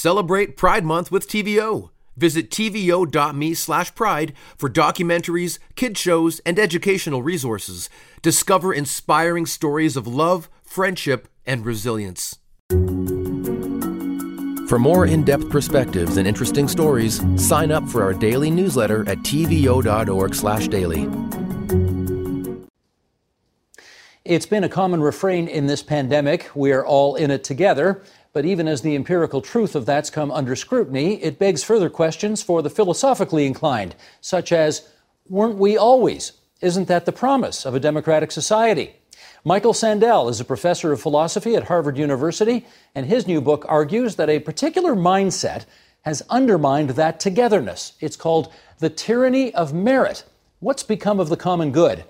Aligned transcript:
Celebrate 0.00 0.56
Pride 0.56 0.82
Month 0.82 1.12
with 1.12 1.28
TVO. 1.28 1.90
Visit 2.16 2.50
tvo.me 2.50 3.52
slash 3.52 3.94
pride 3.94 4.32
for 4.56 4.70
documentaries, 4.70 5.58
kid 5.74 5.98
shows, 5.98 6.40
and 6.46 6.58
educational 6.58 7.22
resources. 7.22 7.90
Discover 8.22 8.72
inspiring 8.72 9.44
stories 9.44 9.98
of 9.98 10.06
love, 10.06 10.48
friendship, 10.62 11.28
and 11.44 11.66
resilience. 11.66 12.38
For 14.70 14.78
more 14.78 15.04
in 15.04 15.22
depth 15.22 15.50
perspectives 15.50 16.16
and 16.16 16.26
interesting 16.26 16.66
stories, 16.66 17.20
sign 17.36 17.70
up 17.70 17.86
for 17.86 18.02
our 18.02 18.14
daily 18.14 18.50
newsletter 18.50 19.06
at 19.06 19.18
tvo.org/slash 19.18 20.68
daily. 20.68 21.10
It's 24.30 24.46
been 24.46 24.64
a 24.64 24.68
common 24.68 25.02
refrain 25.02 25.48
in 25.48 25.66
this 25.66 25.82
pandemic 25.82 26.50
we 26.54 26.72
are 26.72 26.86
all 26.86 27.16
in 27.16 27.30
it 27.30 27.42
together. 27.42 28.02
But 28.32 28.44
even 28.44 28.68
as 28.68 28.82
the 28.82 28.94
empirical 28.94 29.40
truth 29.40 29.74
of 29.74 29.86
that's 29.86 30.10
come 30.10 30.30
under 30.30 30.54
scrutiny, 30.54 31.22
it 31.22 31.38
begs 31.38 31.64
further 31.64 31.90
questions 31.90 32.42
for 32.42 32.62
the 32.62 32.70
philosophically 32.70 33.44
inclined, 33.44 33.96
such 34.20 34.52
as 34.52 34.88
weren't 35.28 35.58
we 35.58 35.76
always? 35.76 36.32
Isn't 36.60 36.88
that 36.88 37.06
the 37.06 37.12
promise 37.12 37.66
of 37.66 37.74
a 37.74 37.80
democratic 37.80 38.30
society? 38.30 38.94
Michael 39.44 39.72
Sandel 39.72 40.28
is 40.28 40.38
a 40.38 40.44
professor 40.44 40.92
of 40.92 41.00
philosophy 41.00 41.56
at 41.56 41.64
Harvard 41.64 41.96
University, 41.96 42.66
and 42.94 43.06
his 43.06 43.26
new 43.26 43.40
book 43.40 43.64
argues 43.68 44.16
that 44.16 44.28
a 44.28 44.38
particular 44.38 44.94
mindset 44.94 45.64
has 46.02 46.22
undermined 46.28 46.90
that 46.90 47.20
togetherness. 47.20 47.94
It's 48.00 48.16
called 48.16 48.52
The 48.78 48.90
Tyranny 48.90 49.52
of 49.54 49.72
Merit. 49.72 50.24
What's 50.60 50.82
become 50.82 51.20
of 51.20 51.30
the 51.30 51.36
common 51.36 51.72
good? 51.72 52.04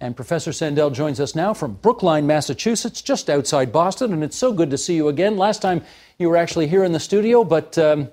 And 0.00 0.14
Professor 0.14 0.52
Sandel 0.52 0.90
joins 0.90 1.20
us 1.20 1.34
now 1.34 1.54
from 1.54 1.74
Brookline, 1.74 2.26
Massachusetts, 2.26 3.00
just 3.00 3.30
outside 3.30 3.72
Boston. 3.72 4.12
And 4.12 4.22
it's 4.22 4.36
so 4.36 4.52
good 4.52 4.70
to 4.70 4.78
see 4.78 4.94
you 4.94 5.08
again. 5.08 5.38
Last 5.38 5.62
time 5.62 5.82
you 6.18 6.28
were 6.28 6.36
actually 6.36 6.66
here 6.66 6.84
in 6.84 6.92
the 6.92 7.00
studio, 7.00 7.44
but 7.44 7.78
um, 7.78 8.10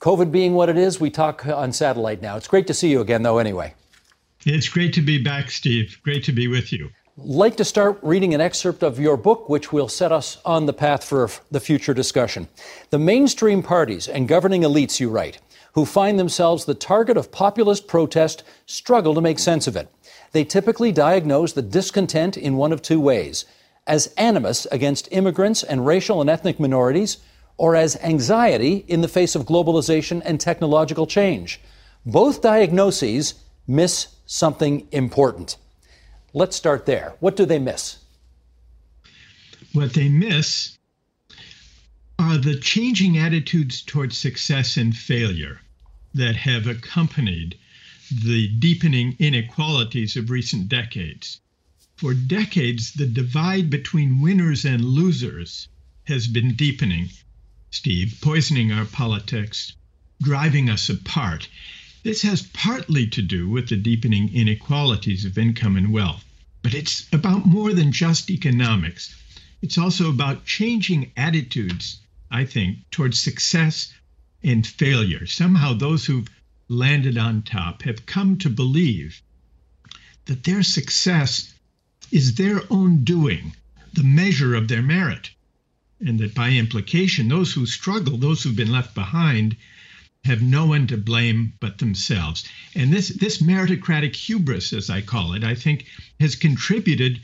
COVID 0.00 0.32
being 0.32 0.54
what 0.54 0.68
it 0.68 0.76
is, 0.76 1.00
we 1.00 1.10
talk 1.10 1.46
on 1.46 1.72
satellite 1.72 2.22
now. 2.22 2.36
It's 2.36 2.48
great 2.48 2.66
to 2.66 2.74
see 2.74 2.90
you 2.90 3.00
again, 3.00 3.22
though, 3.22 3.38
anyway. 3.38 3.74
It's 4.44 4.68
great 4.68 4.92
to 4.94 5.00
be 5.00 5.22
back, 5.22 5.50
Steve. 5.50 5.98
Great 6.02 6.24
to 6.24 6.32
be 6.32 6.48
with 6.48 6.72
you. 6.72 6.90
Like 7.16 7.56
to 7.56 7.64
start 7.64 7.98
reading 8.02 8.34
an 8.34 8.40
excerpt 8.40 8.82
of 8.82 8.98
your 8.98 9.16
book, 9.16 9.48
which 9.48 9.72
will 9.72 9.88
set 9.88 10.12
us 10.12 10.38
on 10.44 10.66
the 10.66 10.72
path 10.72 11.02
for 11.04 11.30
the 11.50 11.60
future 11.60 11.94
discussion. 11.94 12.48
The 12.90 12.98
mainstream 12.98 13.62
parties 13.62 14.06
and 14.08 14.28
governing 14.28 14.62
elites, 14.62 15.00
you 15.00 15.08
write, 15.08 15.38
who 15.72 15.86
find 15.86 16.18
themselves 16.18 16.64
the 16.64 16.74
target 16.74 17.16
of 17.16 17.32
populist 17.32 17.86
protest 17.86 18.42
struggle 18.66 19.14
to 19.14 19.20
make 19.20 19.38
sense 19.38 19.66
of 19.66 19.76
it. 19.76 19.88
They 20.36 20.44
typically 20.44 20.92
diagnose 20.92 21.54
the 21.54 21.62
discontent 21.62 22.36
in 22.36 22.58
one 22.58 22.70
of 22.70 22.82
two 22.82 23.00
ways 23.00 23.46
as 23.86 24.12
animus 24.18 24.66
against 24.66 25.08
immigrants 25.10 25.62
and 25.62 25.86
racial 25.86 26.20
and 26.20 26.28
ethnic 26.28 26.60
minorities, 26.60 27.16
or 27.56 27.74
as 27.74 27.96
anxiety 28.02 28.84
in 28.86 29.00
the 29.00 29.08
face 29.08 29.34
of 29.34 29.46
globalization 29.46 30.20
and 30.26 30.38
technological 30.38 31.06
change. 31.06 31.58
Both 32.04 32.42
diagnoses 32.42 33.32
miss 33.66 34.08
something 34.26 34.86
important. 34.92 35.56
Let's 36.34 36.54
start 36.54 36.84
there. 36.84 37.14
What 37.20 37.34
do 37.34 37.46
they 37.46 37.58
miss? 37.58 37.96
What 39.72 39.94
they 39.94 40.10
miss 40.10 40.76
are 42.18 42.36
the 42.36 42.60
changing 42.60 43.16
attitudes 43.16 43.80
towards 43.80 44.18
success 44.18 44.76
and 44.76 44.94
failure 44.94 45.62
that 46.12 46.36
have 46.36 46.66
accompanied 46.66 47.56
the 48.10 48.48
deepening 48.48 49.16
inequalities 49.18 50.16
of 50.16 50.30
recent 50.30 50.68
decades. 50.68 51.40
For 51.96 52.14
decades, 52.14 52.92
the 52.92 53.06
divide 53.06 53.70
between 53.70 54.20
winners 54.20 54.64
and 54.64 54.84
losers 54.84 55.68
has 56.04 56.26
been 56.26 56.54
deepening, 56.54 57.10
Steve, 57.70 58.18
poisoning 58.20 58.70
our 58.70 58.84
politics, 58.84 59.72
driving 60.22 60.70
us 60.70 60.88
apart. 60.88 61.48
This 62.02 62.22
has 62.22 62.42
partly 62.42 63.06
to 63.08 63.22
do 63.22 63.48
with 63.48 63.68
the 63.68 63.76
deepening 63.76 64.32
inequalities 64.32 65.24
of 65.24 65.38
income 65.38 65.76
and 65.76 65.92
wealth, 65.92 66.24
but 66.62 66.74
it's 66.74 67.06
about 67.12 67.46
more 67.46 67.72
than 67.72 67.92
just 67.92 68.30
economics. 68.30 69.14
It's 69.62 69.78
also 69.78 70.10
about 70.10 70.44
changing 70.44 71.12
attitudes, 71.16 71.98
I 72.30 72.44
think, 72.44 72.90
towards 72.90 73.18
success 73.18 73.92
and 74.42 74.66
failure. 74.66 75.26
Somehow, 75.26 75.72
those 75.72 76.04
who've 76.04 76.28
landed 76.68 77.16
on 77.16 77.42
top 77.42 77.82
have 77.82 78.06
come 78.06 78.38
to 78.38 78.50
believe 78.50 79.22
that 80.24 80.44
their 80.44 80.62
success 80.62 81.54
is 82.10 82.34
their 82.34 82.60
own 82.70 83.04
doing, 83.04 83.54
the 83.92 84.02
measure 84.02 84.54
of 84.54 84.68
their 84.68 84.82
merit. 84.82 85.30
And 86.00 86.18
that 86.18 86.34
by 86.34 86.50
implication, 86.50 87.28
those 87.28 87.52
who 87.52 87.64
struggle, 87.66 88.18
those 88.18 88.42
who've 88.42 88.54
been 88.54 88.72
left 88.72 88.94
behind, 88.94 89.56
have 90.24 90.42
no 90.42 90.66
one 90.66 90.86
to 90.88 90.96
blame 90.96 91.54
but 91.60 91.78
themselves. 91.78 92.44
And 92.74 92.92
this, 92.92 93.08
this 93.08 93.40
meritocratic 93.40 94.14
hubris, 94.14 94.72
as 94.72 94.90
I 94.90 95.00
call 95.00 95.34
it, 95.34 95.44
I 95.44 95.54
think 95.54 95.86
has 96.20 96.34
contributed 96.34 97.20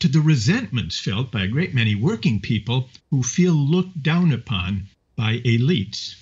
to 0.00 0.08
the 0.08 0.20
resentments 0.20 0.98
felt 0.98 1.30
by 1.30 1.44
a 1.44 1.48
great 1.48 1.74
many 1.74 1.94
working 1.94 2.40
people 2.40 2.88
who 3.10 3.22
feel 3.22 3.54
looked 3.54 4.02
down 4.02 4.32
upon 4.32 4.88
by 5.16 5.38
elites. 5.38 6.16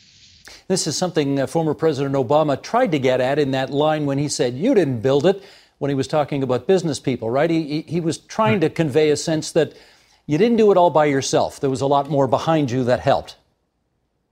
This 0.66 0.86
is 0.86 0.96
something 0.96 1.40
uh, 1.40 1.46
former 1.46 1.74
President 1.74 2.14
Obama 2.14 2.60
tried 2.60 2.92
to 2.92 2.98
get 2.98 3.20
at 3.20 3.38
in 3.38 3.50
that 3.52 3.70
line 3.70 4.06
when 4.06 4.18
he 4.18 4.28
said, 4.28 4.54
You 4.54 4.74
didn't 4.74 5.00
build 5.00 5.26
it, 5.26 5.42
when 5.78 5.88
he 5.88 5.94
was 5.94 6.08
talking 6.08 6.42
about 6.42 6.66
business 6.66 7.00
people, 7.00 7.30
right? 7.30 7.50
He, 7.50 7.82
he 7.82 8.00
was 8.00 8.18
trying 8.18 8.60
to 8.60 8.70
convey 8.70 9.10
a 9.10 9.16
sense 9.16 9.52
that 9.52 9.74
you 10.26 10.36
didn't 10.36 10.58
do 10.58 10.70
it 10.70 10.76
all 10.76 10.90
by 10.90 11.06
yourself. 11.06 11.60
There 11.60 11.70
was 11.70 11.80
a 11.80 11.86
lot 11.86 12.10
more 12.10 12.26
behind 12.26 12.70
you 12.70 12.84
that 12.84 13.00
helped. 13.00 13.36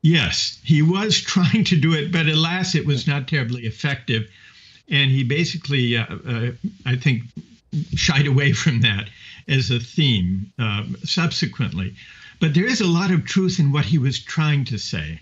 Yes, 0.03 0.61
he 0.63 0.83
was 0.83 1.21
trying 1.21 1.65
to 1.65 1.77
do 1.77 1.95
it, 1.95 2.13
but 2.13 2.27
alas, 2.27 2.75
it 2.75 2.87
was 2.87 3.07
not 3.07 3.29
terribly 3.29 3.63
effective. 3.63 4.29
And 4.89 5.11
he 5.11 5.25
basically, 5.25 5.97
uh, 5.97 6.05
uh, 6.05 6.51
I 6.85 6.97
think, 6.97 7.23
shied 7.95 8.27
away 8.27 8.53
from 8.63 8.81
that 8.83 9.09
as 9.49 9.71
a 9.71 9.79
theme 9.79 10.53
uh, 10.59 10.85
subsequently. 11.05 11.95
But 12.41 12.55
there 12.55 12.67
is 12.67 12.81
a 12.81 12.87
lot 12.87 13.11
of 13.11 13.25
truth 13.25 13.59
in 13.59 13.73
what 13.73 13.87
he 13.87 13.99
was 13.99 14.19
trying 14.19 14.65
to 14.67 14.79
say 14.79 15.21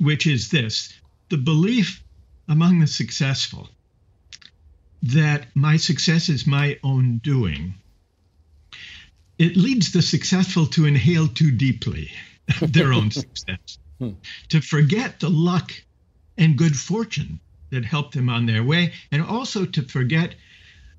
which 0.00 0.26
is 0.26 0.50
this 0.50 0.92
the 1.28 1.38
belief 1.38 2.02
among 2.48 2.78
the 2.78 2.86
successful 2.86 3.68
that 5.02 5.46
my 5.54 5.76
success 5.76 6.28
is 6.28 6.46
my 6.46 6.78
own 6.82 7.18
doing. 7.18 7.74
It 9.38 9.56
leads 9.56 9.92
the 9.92 10.02
successful 10.02 10.66
to 10.68 10.86
inhale 10.86 11.28
too 11.28 11.52
deeply 11.52 12.10
their 12.60 12.92
own 12.92 13.10
success, 13.10 13.78
hmm. 13.98 14.10
to 14.48 14.60
forget 14.60 15.20
the 15.20 15.28
luck 15.28 15.72
and 16.36 16.56
good 16.56 16.76
fortune 16.76 17.40
that 17.70 17.84
helped 17.84 18.14
them 18.14 18.28
on 18.28 18.46
their 18.46 18.64
way, 18.64 18.92
and 19.12 19.22
also 19.22 19.66
to 19.66 19.82
forget 19.82 20.34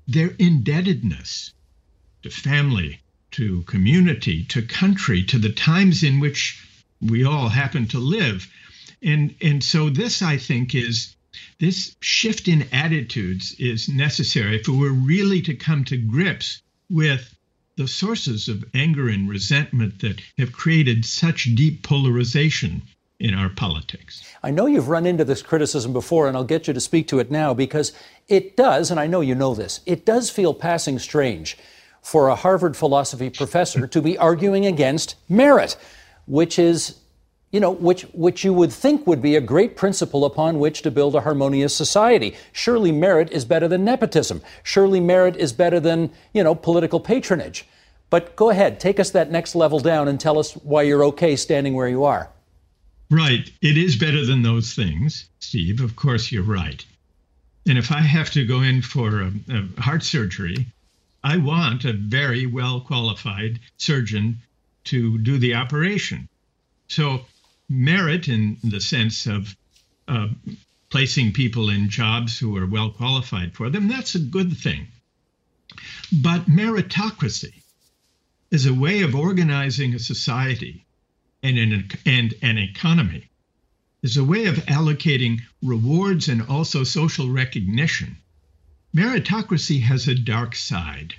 their 0.06 0.30
indebtedness 0.38 1.52
to 2.22 2.30
family, 2.30 3.00
to 3.32 3.62
community, 3.62 4.44
to 4.44 4.62
country, 4.62 5.24
to 5.24 5.38
the 5.38 5.52
times 5.52 6.02
in 6.02 6.20
which 6.20 6.64
we 7.00 7.24
all 7.24 7.48
happen 7.48 7.86
to 7.88 7.98
live 7.98 8.48
and 9.02 9.34
and 9.40 9.62
so 9.62 9.90
this 9.90 10.22
i 10.22 10.36
think 10.36 10.74
is 10.74 11.16
this 11.58 11.94
shift 12.00 12.48
in 12.48 12.66
attitudes 12.72 13.54
is 13.58 13.88
necessary 13.88 14.56
if 14.56 14.66
we're 14.68 14.90
really 14.90 15.42
to 15.42 15.54
come 15.54 15.84
to 15.84 15.96
grips 15.96 16.62
with 16.88 17.36
the 17.76 17.86
sources 17.88 18.48
of 18.48 18.64
anger 18.74 19.08
and 19.08 19.28
resentment 19.28 20.00
that 20.00 20.20
have 20.36 20.52
created 20.52 21.04
such 21.04 21.54
deep 21.54 21.82
polarization 21.82 22.82
in 23.18 23.34
our 23.34 23.50
politics. 23.50 24.22
I 24.42 24.50
know 24.50 24.66
you've 24.66 24.88
run 24.88 25.06
into 25.06 25.24
this 25.24 25.42
criticism 25.42 25.92
before, 25.92 26.26
and 26.26 26.36
I'll 26.36 26.44
get 26.44 26.66
you 26.66 26.74
to 26.74 26.80
speak 26.80 27.06
to 27.08 27.18
it 27.18 27.30
now 27.30 27.54
because 27.54 27.92
it 28.28 28.56
does, 28.56 28.90
and 28.90 28.98
I 28.98 29.06
know 29.06 29.20
you 29.20 29.34
know 29.34 29.54
this, 29.54 29.80
it 29.86 30.04
does 30.04 30.30
feel 30.30 30.54
passing 30.54 30.98
strange 30.98 31.56
for 32.02 32.28
a 32.28 32.34
Harvard 32.34 32.76
philosophy 32.76 33.28
professor 33.28 33.86
to 33.86 34.02
be 34.02 34.16
arguing 34.16 34.64
against 34.64 35.16
merit, 35.28 35.76
which 36.26 36.58
is 36.58 36.96
you 37.50 37.58
know, 37.58 37.70
which, 37.70 38.02
which 38.12 38.44
you 38.44 38.52
would 38.52 38.72
think 38.72 39.06
would 39.06 39.20
be 39.20 39.34
a 39.34 39.40
great 39.40 39.76
principle 39.76 40.24
upon 40.24 40.58
which 40.60 40.82
to 40.82 40.90
build 40.90 41.14
a 41.16 41.22
harmonious 41.22 41.74
society. 41.74 42.36
Surely 42.52 42.92
merit 42.92 43.30
is 43.32 43.44
better 43.44 43.66
than 43.66 43.84
nepotism. 43.84 44.40
Surely 44.62 45.00
merit 45.00 45.36
is 45.36 45.52
better 45.52 45.80
than, 45.80 46.10
you 46.32 46.44
know, 46.44 46.54
political 46.54 47.00
patronage. 47.00 47.66
But 48.08 48.36
go 48.36 48.50
ahead, 48.50 48.78
take 48.78 49.00
us 49.00 49.10
that 49.10 49.30
next 49.30 49.54
level 49.54 49.80
down 49.80 50.06
and 50.06 50.18
tell 50.18 50.38
us 50.38 50.52
why 50.52 50.82
you're 50.82 51.04
okay 51.06 51.34
standing 51.36 51.74
where 51.74 51.88
you 51.88 52.04
are. 52.04 52.30
Right. 53.10 53.50
It 53.60 53.76
is 53.76 53.96
better 53.96 54.24
than 54.24 54.42
those 54.42 54.74
things, 54.74 55.28
Steve. 55.40 55.80
Of 55.80 55.96
course, 55.96 56.30
you're 56.30 56.44
right. 56.44 56.84
And 57.66 57.76
if 57.76 57.90
I 57.90 58.00
have 58.00 58.30
to 58.30 58.46
go 58.46 58.62
in 58.62 58.82
for 58.82 59.22
a, 59.22 59.32
a 59.48 59.80
heart 59.80 60.04
surgery, 60.04 60.66
I 61.24 61.36
want 61.36 61.84
a 61.84 61.92
very 61.92 62.46
well 62.46 62.80
qualified 62.80 63.58
surgeon 63.76 64.38
to 64.84 65.18
do 65.18 65.38
the 65.38 65.54
operation. 65.54 66.28
So 66.88 67.20
merit 67.70 68.28
in 68.28 68.58
the 68.64 68.80
sense 68.80 69.26
of 69.26 69.56
uh, 70.08 70.28
placing 70.90 71.32
people 71.32 71.70
in 71.70 71.88
jobs 71.88 72.38
who 72.38 72.56
are 72.56 72.66
well 72.66 72.90
qualified 72.90 73.54
for 73.54 73.70
them, 73.70 73.86
that's 73.86 74.16
a 74.16 74.18
good 74.18 74.56
thing. 74.56 74.88
But 76.12 76.46
meritocracy 76.46 77.62
is 78.50 78.66
a 78.66 78.74
way 78.74 79.02
of 79.02 79.14
organizing 79.14 79.94
a 79.94 80.00
society 80.00 80.84
and 81.44 81.56
an, 81.56 81.88
and 82.04 82.34
an 82.42 82.58
economy 82.58 83.30
is 84.02 84.16
a 84.16 84.24
way 84.24 84.46
of 84.46 84.56
allocating 84.66 85.40
rewards 85.62 86.28
and 86.28 86.42
also 86.42 86.82
social 86.82 87.30
recognition. 87.30 88.16
Meritocracy 88.94 89.80
has 89.82 90.08
a 90.08 90.14
dark 90.14 90.56
side. 90.56 91.14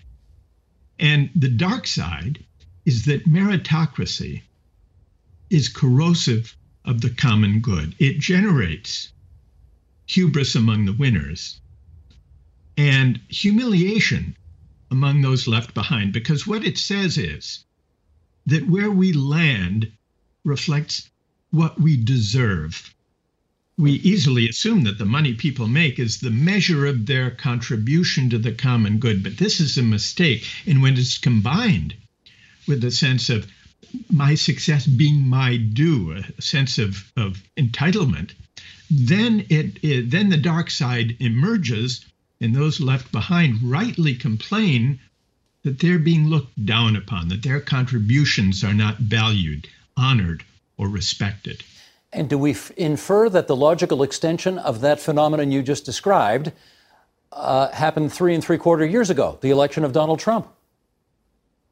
And 0.99 1.29
the 1.35 1.49
dark 1.49 1.87
side 1.87 2.43
is 2.85 3.05
that 3.05 3.25
meritocracy 3.25 4.41
is 5.51 5.69
corrosive 5.69 6.55
of 6.85 7.01
the 7.01 7.09
common 7.09 7.59
good. 7.59 7.93
It 7.99 8.19
generates 8.19 9.11
hubris 10.07 10.55
among 10.55 10.85
the 10.85 10.93
winners 10.93 11.59
and 12.77 13.19
humiliation 13.27 14.35
among 14.89 15.21
those 15.21 15.47
left 15.47 15.73
behind, 15.73 16.13
because 16.13 16.47
what 16.47 16.65
it 16.65 16.77
says 16.77 17.17
is 17.17 17.65
that 18.45 18.67
where 18.67 18.89
we 18.89 19.13
land 19.13 19.91
reflects 20.43 21.09
what 21.51 21.79
we 21.79 21.95
deserve. 21.97 22.93
We 23.77 23.93
easily 23.93 24.49
assume 24.49 24.83
that 24.83 24.97
the 24.97 25.05
money 25.05 25.33
people 25.33 25.67
make 25.67 25.99
is 25.99 26.19
the 26.19 26.31
measure 26.31 26.85
of 26.85 27.05
their 27.05 27.31
contribution 27.31 28.29
to 28.29 28.37
the 28.37 28.51
common 28.51 28.99
good, 28.99 29.23
but 29.23 29.37
this 29.37 29.59
is 29.59 29.77
a 29.77 29.83
mistake. 29.83 30.45
And 30.65 30.81
when 30.81 30.97
it's 30.97 31.17
combined 31.17 31.95
with 32.67 32.83
a 32.83 32.91
sense 32.91 33.29
of 33.29 33.47
my 34.09 34.35
success 34.35 34.85
being 34.85 35.27
my 35.27 35.57
due, 35.57 36.23
a 36.37 36.41
sense 36.41 36.77
of, 36.77 37.11
of 37.17 37.41
entitlement, 37.57 38.33
then 38.89 39.45
it, 39.49 39.83
it 39.83 40.11
then 40.11 40.29
the 40.29 40.37
dark 40.37 40.69
side 40.69 41.15
emerges, 41.19 42.05
and 42.39 42.55
those 42.55 42.79
left 42.79 43.11
behind 43.11 43.61
rightly 43.63 44.15
complain 44.15 44.99
that 45.63 45.79
they're 45.79 45.99
being 45.99 46.27
looked 46.27 46.65
down 46.65 46.95
upon, 46.95 47.29
that 47.29 47.43
their 47.43 47.59
contributions 47.59 48.63
are 48.63 48.73
not 48.73 48.97
valued, 48.97 49.67
honored, 49.95 50.43
or 50.77 50.87
respected. 50.89 51.63
And 52.11 52.29
do 52.29 52.37
we 52.37 52.51
f- 52.51 52.71
infer 52.71 53.29
that 53.29 53.47
the 53.47 53.55
logical 53.55 54.03
extension 54.03 54.57
of 54.57 54.81
that 54.81 54.99
phenomenon 54.99 55.51
you 55.51 55.61
just 55.61 55.85
described 55.85 56.51
uh, 57.31 57.69
happened 57.69 58.11
three 58.11 58.33
and 58.33 58.43
three 58.43 58.57
quarter 58.57 58.85
years 58.85 59.09
ago, 59.09 59.37
the 59.41 59.51
election 59.51 59.85
of 59.85 59.93
Donald 59.93 60.19
Trump? 60.19 60.47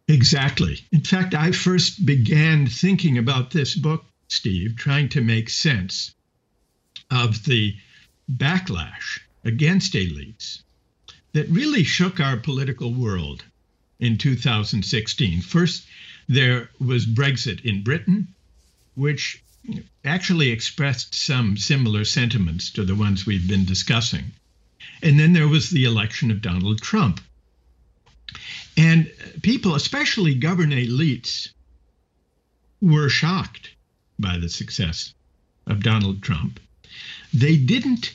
Exactly. 0.10 0.82
In 0.92 1.02
fact, 1.02 1.36
I 1.36 1.52
first 1.52 2.04
began 2.04 2.66
thinking 2.66 3.20
about 3.20 3.52
this 3.52 3.76
book, 3.76 4.04
Steve, 4.28 4.76
trying 4.76 5.08
to 5.10 5.22
make 5.22 5.52
sense 5.52 6.16
of 7.12 7.46
the 7.46 7.76
backlash 8.28 9.20
against 9.46 9.94
elites 9.94 10.64
that 11.34 11.48
really 11.50 11.84
shook 11.84 12.20
our 12.20 12.38
political 12.38 12.92
world 12.92 13.44
in 14.00 14.18
2016. 14.18 15.42
First, 15.42 15.86
there 16.28 16.72
was 16.80 17.06
Brexit 17.06 17.64
in 17.64 17.84
Britain, 17.84 18.30
which 18.96 19.44
actually 20.04 20.50
expressed 20.50 21.14
some 21.14 21.56
similar 21.56 22.04
sentiments 22.04 22.72
to 22.72 22.84
the 22.84 22.96
ones 22.96 23.28
we've 23.28 23.48
been 23.48 23.66
discussing. 23.66 24.32
And 25.04 25.20
then 25.20 25.34
there 25.34 25.48
was 25.48 25.70
the 25.70 25.86
election 25.86 26.32
of 26.32 26.42
Donald 26.42 26.82
Trump. 26.82 27.22
And 28.80 29.12
people, 29.42 29.76
especially 29.76 30.36
government 30.36 30.80
elites, 30.80 31.50
were 32.82 33.10
shocked 33.10 33.72
by 34.18 34.38
the 34.38 34.48
success 34.48 35.14
of 35.68 35.84
Donald 35.84 36.24
Trump. 36.24 36.62
They 37.34 37.58
didn't 37.58 38.14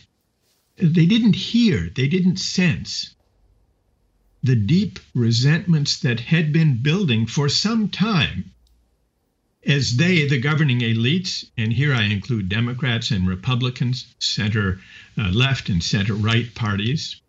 they 0.76 1.04
didn't 1.04 1.36
hear, 1.36 1.90
they 1.94 2.08
didn't 2.08 2.38
sense 2.38 3.14
the 4.42 4.56
deep 4.56 4.98
resentments 5.14 6.00
that 6.00 6.18
had 6.20 6.50
been 6.50 6.78
building 6.78 7.26
for 7.26 7.50
some 7.50 7.90
time 7.90 8.50
as 9.66 9.96
they, 9.98 10.26
the 10.26 10.40
governing 10.40 10.80
elites, 10.80 11.44
and 11.58 11.74
here 11.74 11.94
I 11.94 12.04
include 12.04 12.48
Democrats 12.48 13.10
and 13.10 13.28
Republicans, 13.28 14.06
center 14.18 14.80
uh, 15.18 15.28
left 15.28 15.68
and 15.68 15.82
center 15.82 16.14
right 16.14 16.52
parties, 16.54 17.20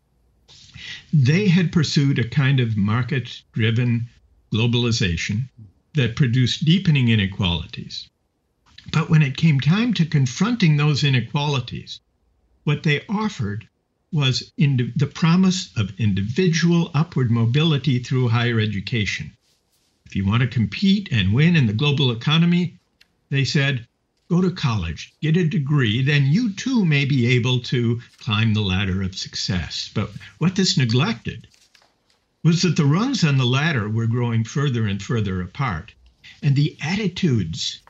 they 1.11 1.47
had 1.47 1.71
pursued 1.71 2.19
a 2.19 2.27
kind 2.29 2.59
of 2.59 2.77
market 2.77 3.41
driven 3.53 4.07
globalization 4.53 5.49
that 5.93 6.15
produced 6.15 6.63
deepening 6.65 7.09
inequalities. 7.09 8.09
But 8.91 9.09
when 9.09 9.23
it 9.23 9.37
came 9.37 9.59
time 9.59 9.93
to 9.95 10.05
confronting 10.05 10.77
those 10.77 11.03
inequalities, 11.03 11.99
what 12.65 12.83
they 12.83 13.01
offered 13.09 13.67
was 14.11 14.51
the 14.57 15.11
promise 15.13 15.71
of 15.75 15.99
individual 15.99 16.91
upward 16.93 17.31
mobility 17.31 17.99
through 17.99 18.29
higher 18.29 18.59
education. 18.59 19.31
If 20.05 20.15
you 20.15 20.23
want 20.25 20.41
to 20.41 20.47
compete 20.47 21.09
and 21.11 21.33
win 21.33 21.55
in 21.55 21.65
the 21.65 21.73
global 21.73 22.11
economy, 22.11 22.77
they 23.29 23.43
said, 23.43 23.87
go 24.27 24.41
to 24.41 24.49
college, 24.51 25.13
get 25.21 25.37
a 25.37 25.47
degree, 25.47 26.01
then 26.01 26.25
you 26.25 26.51
too 26.53 26.83
may 26.83 27.05
be 27.05 27.27
able 27.27 27.59
to 27.59 28.01
climb 28.17 28.53
the 28.53 28.61
ladder 28.61 29.03
of 29.03 29.15
success. 29.15 29.91
But 29.93 30.11
what 30.39 30.55
this 30.55 30.77
neglected 30.77 31.47
was 32.43 32.61
that 32.63 32.75
the 32.75 32.85
rungs 32.85 33.23
on 33.23 33.37
the 33.37 33.45
ladder 33.45 33.87
were 33.89 34.07
growing 34.07 34.43
further 34.43 34.87
and 34.87 35.01
further 35.01 35.41
apart, 35.41 35.93
and 36.41 36.55
the 36.55 36.77
attitudes 36.81 37.81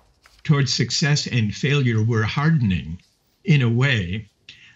towards 0.43 0.73
success 0.73 1.25
and 1.27 1.55
failure 1.55 2.03
were 2.03 2.23
hardening 2.23 2.99
in 3.43 3.61
a 3.61 3.69
way 3.69 4.27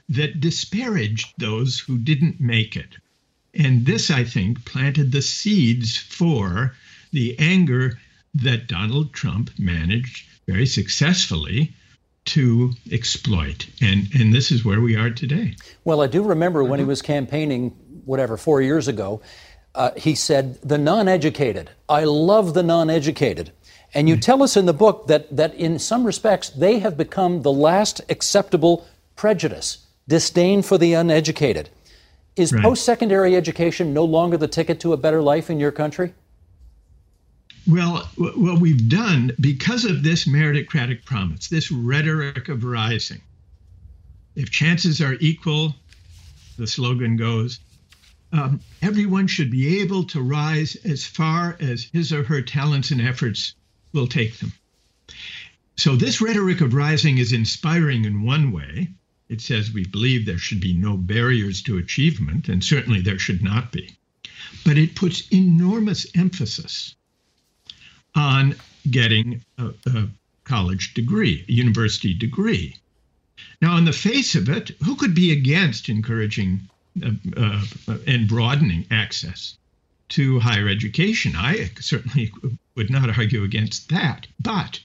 that 0.07 0.39
disparaged 0.39 1.33
those 1.37 1.79
who 1.79 1.97
didn't 1.97 2.39
make 2.39 2.75
it. 2.75 2.95
And 3.53 3.85
this, 3.85 4.09
I 4.09 4.23
think, 4.23 4.63
planted 4.65 5.11
the 5.11 5.21
seeds 5.21 5.97
for 5.97 6.75
the 7.11 7.37
anger 7.37 7.99
that 8.33 8.67
Donald 8.67 9.13
Trump 9.13 9.51
managed 9.59 10.28
very 10.49 10.65
successfully 10.65 11.73
to 12.25 12.71
exploit. 12.91 13.67
And, 13.81 14.07
and 14.13 14.33
this 14.33 14.51
is 14.51 14.65
where 14.65 14.81
we 14.81 14.95
are 14.95 15.09
today. 15.09 15.55
Well, 15.83 16.01
I 16.01 16.07
do 16.07 16.23
remember 16.23 16.63
when 16.63 16.79
he 16.79 16.85
was 16.85 17.01
campaigning, 17.01 17.69
whatever, 18.05 18.37
four 18.37 18.61
years 18.61 18.87
ago, 18.87 19.21
uh, 19.75 19.91
he 19.95 20.15
said, 20.15 20.59
The 20.61 20.77
non 20.77 21.07
educated. 21.07 21.69
I 21.87 22.03
love 22.03 22.53
the 22.53 22.63
non 22.63 22.89
educated. 22.89 23.51
And 23.93 24.07
you 24.07 24.17
tell 24.17 24.43
us 24.43 24.55
in 24.55 24.65
the 24.65 24.73
book 24.73 25.07
that, 25.07 25.35
that 25.35 25.53
in 25.55 25.79
some 25.79 26.03
respects, 26.03 26.49
they 26.49 26.79
have 26.79 26.95
become 26.95 27.41
the 27.41 27.51
last 27.51 28.01
acceptable 28.09 28.87
prejudice 29.15 29.85
disdain 30.07 30.61
for 30.61 30.77
the 30.77 30.93
uneducated. 30.93 31.69
Is 32.35 32.53
right. 32.53 32.63
post 32.63 32.83
secondary 32.83 33.35
education 33.35 33.93
no 33.93 34.05
longer 34.05 34.37
the 34.37 34.47
ticket 34.47 34.79
to 34.81 34.93
a 34.93 34.97
better 34.97 35.21
life 35.21 35.49
in 35.49 35.59
your 35.59 35.71
country? 35.71 36.13
Well, 37.67 38.09
what 38.15 38.59
we've 38.59 38.89
done 38.89 39.31
because 39.39 39.85
of 39.85 40.01
this 40.01 40.25
meritocratic 40.25 41.05
promise, 41.05 41.47
this 41.47 41.71
rhetoric 41.71 42.49
of 42.49 42.63
rising, 42.63 43.21
if 44.35 44.49
chances 44.49 45.01
are 45.01 45.17
equal, 45.19 45.75
the 46.57 46.67
slogan 46.67 47.17
goes, 47.17 47.59
um, 48.31 48.59
everyone 48.81 49.27
should 49.27 49.51
be 49.51 49.81
able 49.81 50.03
to 50.05 50.21
rise 50.21 50.75
as 50.77 51.05
far 51.05 51.57
as 51.59 51.83
his 51.83 52.13
or 52.13 52.23
her 52.23 52.41
talents 52.41 52.91
and 52.91 53.01
efforts 53.01 53.55
will 53.93 54.07
take 54.07 54.37
them. 54.37 54.53
So, 55.75 55.95
this 55.95 56.21
rhetoric 56.21 56.61
of 56.61 56.73
rising 56.73 57.17
is 57.17 57.33
inspiring 57.33 58.05
in 58.05 58.23
one 58.23 58.51
way. 58.51 58.89
It 59.29 59.41
says 59.41 59.71
we 59.71 59.85
believe 59.85 60.25
there 60.25 60.37
should 60.37 60.59
be 60.59 60.73
no 60.73 60.97
barriers 60.97 61.61
to 61.63 61.77
achievement, 61.77 62.49
and 62.49 62.63
certainly 62.63 63.01
there 63.01 63.19
should 63.19 63.43
not 63.43 63.71
be. 63.71 63.91
But 64.65 64.77
it 64.77 64.95
puts 64.95 65.27
enormous 65.29 66.07
emphasis 66.15 66.95
on 68.15 68.55
getting 68.89 69.43
a, 69.57 69.67
a 69.87 70.07
college 70.43 70.93
degree, 70.93 71.45
a 71.47 71.51
university 71.51 72.13
degree. 72.13 72.75
Now, 73.61 73.75
on 73.75 73.85
the 73.85 73.93
face 73.93 74.35
of 74.35 74.49
it, 74.49 74.71
who 74.83 74.95
could 74.95 75.13
be 75.13 75.31
against 75.31 75.89
encouraging 75.89 76.61
uh, 77.03 77.11
uh, 77.37 77.65
and 78.07 78.27
broadening 78.27 78.85
access 78.89 79.57
to 80.09 80.39
higher 80.39 80.67
education? 80.67 81.33
I 81.35 81.69
certainly 81.79 82.31
would 82.75 82.89
not 82.89 83.17
argue 83.17 83.43
against 83.43 83.89
that. 83.89 84.27
But 84.39 84.79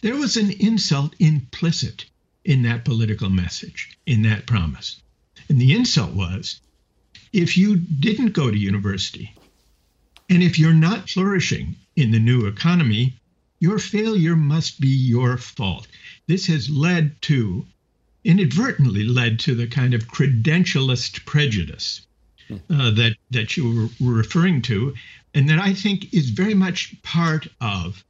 there 0.00 0.16
was 0.16 0.36
an 0.36 0.50
insult 0.50 1.14
implicit 1.18 2.04
in 2.44 2.62
that 2.62 2.84
political 2.84 3.30
message, 3.30 3.96
in 4.06 4.22
that 4.22 4.46
promise. 4.46 5.00
And 5.48 5.60
the 5.60 5.74
insult 5.74 6.12
was 6.12 6.60
if 7.32 7.56
you 7.56 7.76
didn't 7.76 8.32
go 8.32 8.50
to 8.50 8.58
university, 8.58 9.34
and 10.28 10.42
if 10.42 10.58
you're 10.58 10.72
not 10.72 11.08
flourishing 11.08 11.76
in 11.96 12.10
the 12.10 12.18
new 12.18 12.46
economy, 12.46 13.14
your 13.60 13.78
failure 13.78 14.36
must 14.36 14.80
be 14.80 14.88
your 14.88 15.36
fault. 15.36 15.86
This 16.26 16.46
has 16.46 16.68
led 16.68 17.20
to, 17.22 17.66
inadvertently 18.24 19.04
led 19.04 19.38
to 19.40 19.54
the 19.54 19.66
kind 19.66 19.94
of 19.94 20.08
credentialist 20.08 21.24
prejudice 21.24 22.06
uh, 22.50 22.90
that, 22.90 23.16
that 23.30 23.56
you 23.56 23.90
were 24.00 24.12
referring 24.12 24.62
to, 24.62 24.94
and 25.34 25.48
that 25.48 25.58
I 25.58 25.74
think 25.74 26.12
is 26.12 26.30
very 26.30 26.54
much 26.54 27.00
part 27.02 27.46
of 27.60 28.04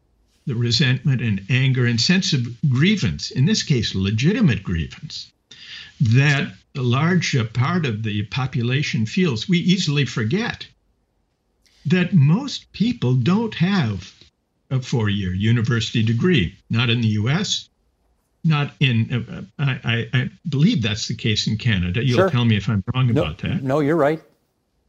the 0.47 0.55
resentment 0.55 1.21
and 1.21 1.45
anger 1.49 1.87
and 1.87 2.01
sense 2.01 2.33
of 2.33 2.47
grievance, 2.69 3.31
in 3.31 3.45
this 3.45 3.63
case, 3.63 3.95
legitimate 3.95 4.63
grievance, 4.63 5.31
that 6.01 6.53
a 6.75 6.83
large 6.83 7.37
part 7.53 7.87
of 7.87 8.03
the 8.03 8.25
population 8.25 9.07
feels. 9.07 9.49
We 9.49 9.59
easily 9.59 10.05
forget 10.05 10.67
that 11.87 12.13
most 12.13 12.73
people 12.73 13.15
don't 13.15 13.55
have 13.55 14.13
a 14.71 14.81
four 14.81 15.09
year 15.09 15.35
university 15.35 16.03
degree, 16.03 16.57
not 16.71 16.91
in 16.91 17.01
the 17.01 17.09
US, 17.09 17.69
not 18.45 18.73
in, 18.81 19.47
uh, 19.59 19.63
I, 19.63 20.09
I, 20.13 20.31
believe 20.49 20.83
that's 20.83 21.09
the 21.09 21.15
case 21.15 21.47
in 21.47 21.59
Canada. 21.59 22.05
You'll 22.05 22.19
sure. 22.19 22.31
tell 22.31 22.45
me 22.45 22.57
if 22.57 22.69
I'm 22.69 22.83
wrong 22.95 23.13
no, 23.13 23.23
about 23.23 23.39
that. 23.39 23.63
No, 23.63 23.81
you're 23.81 23.97
right. 23.97 24.21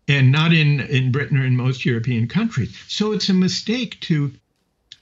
And 0.08 0.32
not 0.32 0.54
in, 0.54 0.80
in 0.82 1.12
Britain 1.12 1.38
or 1.38 1.46
in 1.46 1.56
most 1.56 1.86
European 1.86 2.28
countries. 2.28 2.76
So 2.88 3.12
it's 3.12 3.30
a 3.30 3.34
mistake 3.34 4.00
to, 4.02 4.32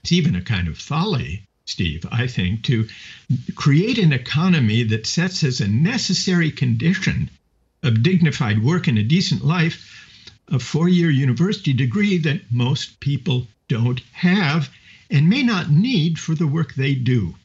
it's 0.02 0.12
even 0.12 0.36
a 0.36 0.42
kind 0.42 0.68
of 0.68 0.78
folly, 0.78 1.48
Steve, 1.66 2.06
I 2.12 2.28
think, 2.28 2.64
to 2.66 2.88
create 3.56 3.98
an 3.98 4.14
economy 4.14 4.84
that 4.84 5.08
sets 5.08 5.44
as 5.44 5.62
a 5.62 5.68
necessary 5.68 6.52
condition 6.52 7.30
of 7.84 8.04
dignified 8.04 8.64
work 8.64 8.88
and 8.88 8.98
a 8.98 9.04
decent 9.04 9.46
life 9.46 10.01
a 10.52 10.60
four 10.60 10.90
year 10.90 11.10
university 11.10 11.74
degree 11.74 12.18
that 12.18 12.42
most 12.52 13.00
people 13.00 13.48
don't 13.68 14.02
have 14.14 14.70
and 15.10 15.30
may 15.30 15.44
not 15.44 15.70
need 15.70 16.20
for 16.20 16.36
the 16.36 16.48
work 16.48 16.76
they 16.76 16.94
do. 16.94 17.36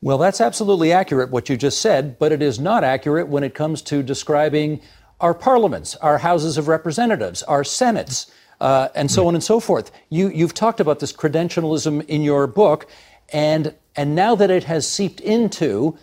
Well, 0.00 0.18
that's 0.18 0.40
absolutely 0.40 0.92
accurate 0.92 1.30
what 1.30 1.48
you 1.48 1.56
just 1.56 1.80
said, 1.80 2.18
but 2.18 2.30
it 2.30 2.40
is 2.40 2.60
not 2.60 2.84
accurate 2.84 3.28
when 3.28 3.42
it 3.42 3.54
comes 3.54 3.82
to 3.82 4.02
describing 4.02 4.80
our 5.20 5.34
parliaments, 5.34 5.96
our 5.96 6.18
houses 6.18 6.56
of 6.56 6.68
representatives, 6.68 7.42
our 7.42 7.64
senates, 7.64 8.30
uh, 8.60 8.88
and 8.94 9.10
so 9.10 9.26
on 9.26 9.34
and 9.34 9.42
so 9.42 9.58
forth. 9.58 9.90
You, 10.08 10.28
you've 10.28 10.54
talked 10.54 10.78
about 10.78 11.00
this 11.00 11.12
credentialism 11.12 12.06
in 12.06 12.22
your 12.22 12.46
book, 12.46 12.88
and, 13.32 13.74
and 13.96 14.14
now 14.14 14.36
that 14.36 14.50
it 14.50 14.64
has 14.64 14.88
seeped 14.88 15.20
into 15.20 15.98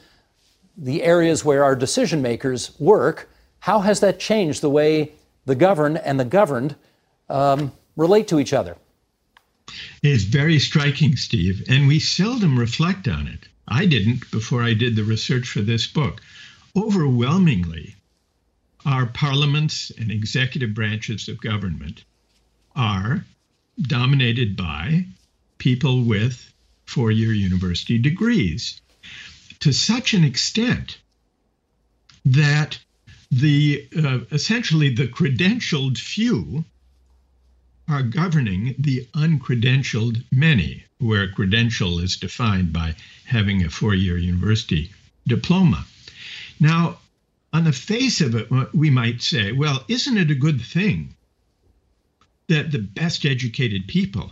the 0.78 1.04
areas 1.04 1.46
where 1.46 1.64
our 1.64 1.76
decision 1.76 2.22
makers 2.22 2.78
work, 2.80 3.30
how 3.60 3.80
has 3.80 4.02
that 4.02 4.20
changed 4.20 4.62
the 4.62 4.70
way 4.70 5.14
the 5.46 5.56
governed 5.56 5.98
and 5.98 6.20
the 6.20 6.26
governed 6.26 6.76
um, 7.30 7.72
relate 7.96 8.28
to 8.30 8.40
each 8.40 8.54
other? 8.54 8.78
It's 10.04 10.24
very 10.24 10.60
striking, 10.60 11.16
Steve, 11.16 11.64
and 11.68 11.88
we 11.88 12.00
seldom 12.00 12.60
reflect 12.60 13.08
on 13.08 13.28
it. 13.28 13.48
I 13.68 13.86
didn't 13.86 14.30
before 14.32 14.62
I 14.62 14.74
did 14.74 14.96
the 14.96 15.04
research 15.04 15.48
for 15.48 15.62
this 15.62 15.88
book. 15.88 16.22
Overwhelmingly, 16.76 17.96
our 18.86 19.08
parliaments 19.08 19.92
and 19.98 20.12
executive 20.12 20.74
branches 20.74 21.28
of 21.28 21.42
government 21.42 22.04
are 22.76 23.26
dominated 23.82 24.56
by 24.56 25.06
people 25.58 26.04
with 26.04 26.54
four 26.86 27.12
year 27.12 27.34
university 27.34 27.98
degrees 27.98 28.80
to 29.60 29.74
such 29.74 30.14
an 30.14 30.24
extent 30.24 31.00
that 32.26 32.78
the 33.36 33.86
uh, 33.98 34.20
essentially 34.32 34.88
the 34.96 35.10
credentialed 35.10 35.98
few 35.98 36.64
are 37.86 38.02
governing 38.02 38.76
the 38.80 39.06
uncredentialed 39.14 40.24
many, 40.32 40.86
where 41.00 41.30
credential 41.30 42.00
is 42.00 42.16
defined 42.16 42.72
by 42.72 42.96
having 43.26 43.62
a 43.64 43.70
four 43.70 43.94
year 43.94 44.18
university 44.18 44.90
diploma. 45.28 45.86
Now, 46.62 47.00
on 47.52 47.66
the 47.66 47.74
face 47.74 48.22
of 48.22 48.36
it, 48.36 48.48
we 48.74 48.90
might 48.90 49.22
say, 49.22 49.52
well, 49.52 49.84
isn't 49.90 50.18
it 50.18 50.32
a 50.32 50.36
good 50.36 50.62
thing 50.62 51.14
that 52.48 52.72
the 52.72 52.80
best 52.80 53.26
educated 53.26 53.86
people 53.86 54.32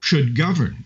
should 0.00 0.36
govern? 0.36 0.84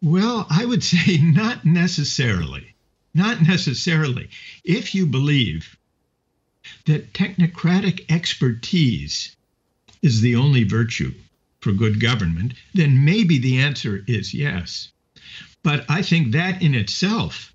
Well, 0.00 0.46
I 0.48 0.64
would 0.64 0.82
say 0.94 1.18
not 1.18 1.66
necessarily. 1.66 2.74
Not 3.12 3.42
necessarily. 3.42 4.30
If 4.64 4.94
you 4.94 5.04
believe 5.04 5.76
that 6.86 7.12
technocratic 7.12 8.10
expertise 8.10 9.34
is 10.02 10.20
the 10.20 10.36
only 10.36 10.64
virtue 10.64 11.12
for 11.60 11.72
good 11.72 12.00
government, 12.00 12.54
then 12.74 13.04
maybe 13.04 13.38
the 13.38 13.58
answer 13.58 14.02
is 14.06 14.32
yes. 14.32 14.90
But 15.62 15.84
I 15.90 16.02
think 16.02 16.32
that 16.32 16.62
in 16.62 16.74
itself, 16.74 17.52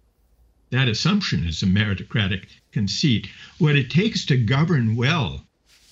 that 0.69 0.87
assumption 0.87 1.45
is 1.45 1.63
a 1.63 1.65
meritocratic 1.65 2.45
conceit. 2.71 3.27
What 3.57 3.75
it 3.75 3.89
takes 3.89 4.25
to 4.25 4.37
govern 4.37 4.95
well 4.95 5.45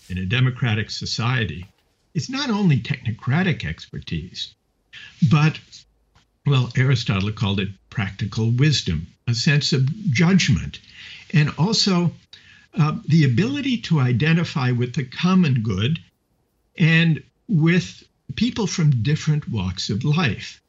in 0.09 0.17
a 0.17 0.25
democratic 0.25 0.91
society 0.91 1.65
is 2.13 2.29
not 2.29 2.49
only 2.49 2.79
technocratic 2.79 3.65
expertise, 3.65 4.53
but, 5.29 5.59
well, 6.45 6.71
Aristotle 6.75 7.31
called 7.31 7.59
it 7.59 7.69
practical 7.89 8.51
wisdom, 8.51 9.07
a 9.27 9.33
sense 9.33 9.73
of 9.73 10.11
judgment, 10.11 10.79
and 11.33 11.49
also 11.57 12.11
uh, 12.75 12.97
the 13.07 13.23
ability 13.23 13.77
to 13.77 13.99
identify 13.99 14.71
with 14.71 14.93
the 14.95 15.03
common 15.03 15.61
good 15.61 15.99
and 16.77 17.21
with 17.47 18.03
people 18.35 18.67
from 18.67 19.03
different 19.03 19.47
walks 19.47 19.89
of 19.89 20.03
life. 20.03 20.61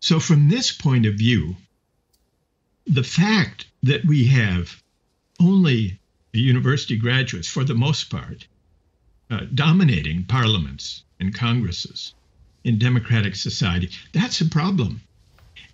So, 0.00 0.20
from 0.20 0.48
this 0.48 0.72
point 0.72 1.06
of 1.06 1.14
view, 1.14 1.56
the 2.86 3.04
fact 3.04 3.66
that 3.82 4.04
we 4.04 4.26
have 4.26 4.82
only 5.38 5.98
university 6.32 6.96
graduates, 6.96 7.48
for 7.48 7.64
the 7.64 7.74
most 7.74 8.10
part, 8.10 8.46
uh, 9.30 9.46
dominating 9.54 10.24
parliaments 10.24 11.04
and 11.18 11.34
congresses 11.34 12.14
in 12.64 12.78
democratic 12.78 13.36
society, 13.36 13.90
that's 14.12 14.40
a 14.40 14.48
problem. 14.48 15.00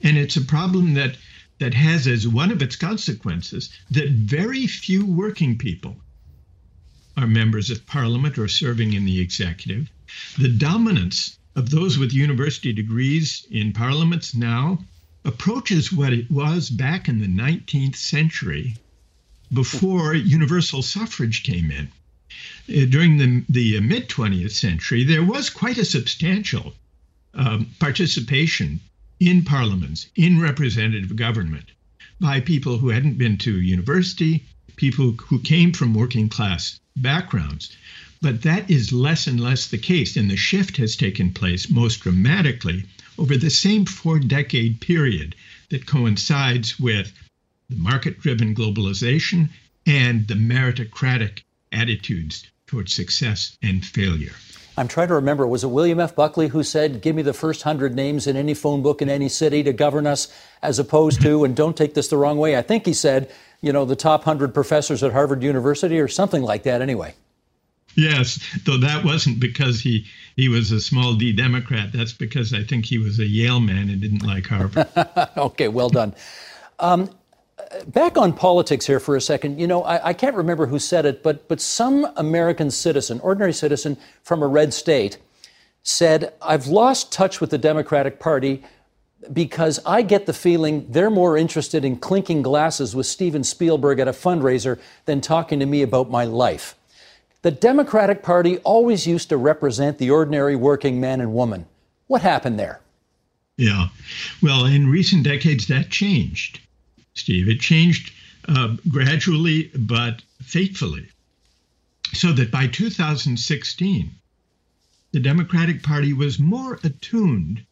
And 0.02 0.16
it's 0.16 0.36
a 0.36 0.44
problem 0.44 0.94
that 0.94 1.16
that 1.58 1.74
has 1.74 2.06
as 2.06 2.28
one 2.28 2.50
of 2.50 2.62
its 2.62 2.76
consequences 2.76 3.70
that 3.90 4.10
very 4.10 4.66
few 4.66 5.04
working 5.04 5.56
people 5.56 5.96
are 7.16 7.26
members 7.26 7.70
of 7.70 7.86
parliament 7.86 8.36
or 8.36 8.46
serving 8.46 8.92
in 8.92 9.04
the 9.04 9.20
executive. 9.20 9.90
The 10.38 10.50
dominance 10.50 11.38
of 11.54 11.70
those 11.70 11.96
with 11.96 12.12
university 12.12 12.72
degrees 12.72 13.46
in 13.50 13.72
parliaments 13.72 14.34
now 14.34 14.84
approaches 15.24 15.92
what 15.92 16.12
it 16.12 16.30
was 16.30 16.68
back 16.68 17.08
in 17.08 17.18
the 17.18 17.26
19th 17.26 17.96
century 17.96 18.76
before 19.52 20.14
universal 20.14 20.82
suffrage 20.82 21.42
came 21.42 21.70
in. 21.70 21.88
Uh, 22.68 22.84
during 22.86 23.16
the, 23.16 23.44
the 23.48 23.80
mid 23.80 24.08
20th 24.08 24.52
century, 24.52 25.04
there 25.04 25.24
was 25.24 25.48
quite 25.48 25.78
a 25.78 25.84
substantial 25.84 26.74
um, 27.34 27.66
participation 27.78 28.80
in 29.20 29.44
parliaments, 29.44 30.08
in 30.14 30.40
representative 30.40 31.16
government, 31.16 31.64
by 32.20 32.40
people 32.40 32.78
who 32.78 32.90
hadn't 32.90 33.18
been 33.18 33.38
to 33.38 33.60
university, 33.60 34.44
people 34.76 35.12
who 35.12 35.38
came 35.38 35.72
from 35.72 35.94
working 35.94 36.28
class 36.28 36.78
backgrounds. 36.96 37.76
But 38.20 38.42
that 38.42 38.70
is 38.70 38.92
less 38.92 39.26
and 39.26 39.38
less 39.40 39.68
the 39.68 39.78
case, 39.78 40.16
and 40.16 40.30
the 40.30 40.36
shift 40.36 40.76
has 40.78 40.96
taken 40.96 41.32
place 41.32 41.70
most 41.70 42.00
dramatically 42.00 42.84
over 43.18 43.36
the 43.36 43.50
same 43.50 43.84
four 43.84 44.18
decade 44.18 44.80
period 44.80 45.34
that 45.70 45.86
coincides 45.86 46.78
with 46.78 47.12
the 47.68 47.76
market 47.76 48.20
driven 48.20 48.54
globalization 48.54 49.48
and 49.86 50.26
the 50.28 50.34
meritocratic 50.34 51.42
attitudes 51.72 52.46
towards 52.66 52.92
success 52.92 53.56
and 53.62 53.84
failure. 53.84 54.34
I'm 54.78 54.88
trying 54.88 55.08
to 55.08 55.14
remember, 55.14 55.46
was 55.46 55.64
it 55.64 55.68
William 55.68 56.00
F. 56.00 56.14
Buckley 56.14 56.48
who 56.48 56.62
said, 56.62 57.00
Give 57.00 57.16
me 57.16 57.22
the 57.22 57.32
first 57.32 57.62
hundred 57.62 57.94
names 57.94 58.26
in 58.26 58.36
any 58.36 58.52
phone 58.52 58.82
book 58.82 59.00
in 59.00 59.08
any 59.08 59.28
city 59.28 59.62
to 59.62 59.72
govern 59.72 60.06
us, 60.06 60.28
as 60.62 60.78
opposed 60.78 61.22
to, 61.22 61.44
and 61.44 61.56
don't 61.56 61.76
take 61.76 61.94
this 61.94 62.08
the 62.08 62.16
wrong 62.18 62.38
way, 62.38 62.56
I 62.56 62.62
think 62.62 62.84
he 62.84 62.92
said, 62.92 63.32
you 63.62 63.72
know, 63.72 63.84
the 63.84 63.96
top 63.96 64.24
hundred 64.24 64.52
professors 64.52 65.02
at 65.02 65.12
Harvard 65.12 65.42
University 65.42 65.98
or 65.98 66.08
something 66.08 66.42
like 66.42 66.64
that 66.64 66.82
anyway. 66.82 67.14
Yes, 67.94 68.38
though 68.66 68.76
that 68.78 69.06
wasn't 69.06 69.40
because 69.40 69.80
he, 69.80 70.04
he 70.36 70.50
was 70.50 70.70
a 70.70 70.80
small 70.80 71.14
d 71.14 71.32
Democrat. 71.32 71.92
That's 71.94 72.12
because 72.12 72.52
I 72.52 72.62
think 72.62 72.84
he 72.84 72.98
was 72.98 73.18
a 73.18 73.26
Yale 73.26 73.60
man 73.60 73.88
and 73.88 74.02
didn't 74.02 74.26
like 74.26 74.46
Harvard. 74.46 74.86
okay, 75.38 75.68
well 75.68 75.88
done. 75.88 76.14
Um, 76.78 77.08
back 77.86 78.16
on 78.16 78.32
politics 78.32 78.86
here 78.86 79.00
for 79.00 79.16
a 79.16 79.20
second. 79.20 79.58
You 79.58 79.66
know, 79.66 79.82
I, 79.82 80.08
I, 80.08 80.12
can't 80.12 80.36
remember 80.36 80.66
who 80.66 80.78
said 80.78 81.06
it, 81.06 81.22
but 81.22 81.48
but 81.48 81.60
some 81.60 82.06
American 82.16 82.70
citizen, 82.70 83.20
ordinary 83.20 83.52
citizen 83.52 83.96
from 84.22 84.42
a 84.42 84.46
red 84.46 84.72
state, 84.74 85.18
said, 85.82 86.32
"I've 86.42 86.66
lost 86.66 87.12
touch 87.12 87.40
with 87.40 87.50
the 87.50 87.58
Democratic 87.58 88.18
Party." 88.18 88.64
Because 89.32 89.80
I 89.84 90.02
get 90.02 90.26
the 90.26 90.32
feeling 90.32 90.86
they're 90.88 91.10
more 91.10 91.36
interested 91.36 91.84
in 91.84 91.96
clinking 91.96 92.42
glasses 92.42 92.94
with 92.94 93.06
Steven 93.06 93.42
Spielberg 93.42 93.98
at 93.98 94.06
a 94.06 94.12
fundraiser 94.12 94.78
than 95.04 95.20
talking 95.20 95.58
to 95.58 95.66
me 95.66 95.82
about 95.82 96.10
my 96.10 96.24
life. 96.24 96.76
The 97.42 97.50
Democratic 97.50 98.22
Party 98.22 98.58
always 98.58 99.06
used 99.06 99.30
to 99.30 99.36
represent 99.36 99.98
the 99.98 100.10
ordinary 100.10 100.54
working 100.54 101.00
man 101.00 101.20
and 101.20 101.32
woman. 101.32 101.66
What 102.06 102.22
happened 102.22 102.58
there? 102.58 102.80
Yeah. 103.56 103.88
Well, 104.42 104.66
in 104.66 104.88
recent 104.88 105.24
decades, 105.24 105.66
that 105.68 105.90
changed. 105.90 106.60
Steve. 107.16 107.48
It 107.48 107.60
changed 107.60 108.12
uh, 108.46 108.76
gradually 108.88 109.70
but 109.74 110.22
faithfully. 110.42 111.08
So 112.12 112.32
that 112.32 112.50
by 112.50 112.68
2016, 112.68 114.10
the 115.12 115.20
Democratic 115.20 115.82
Party 115.82 116.12
was 116.12 116.38
more 116.38 116.78
attuned 116.84 117.64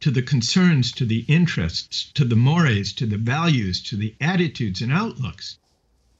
to 0.00 0.10
the 0.10 0.22
concerns, 0.22 0.90
to 0.92 1.04
the 1.04 1.24
interests, 1.28 2.10
to 2.14 2.24
the 2.24 2.36
mores, 2.36 2.92
to 2.94 3.06
the 3.06 3.18
values, 3.18 3.80
to 3.82 3.96
the 3.96 4.14
attitudes 4.20 4.80
and 4.80 4.92
outlooks 4.92 5.58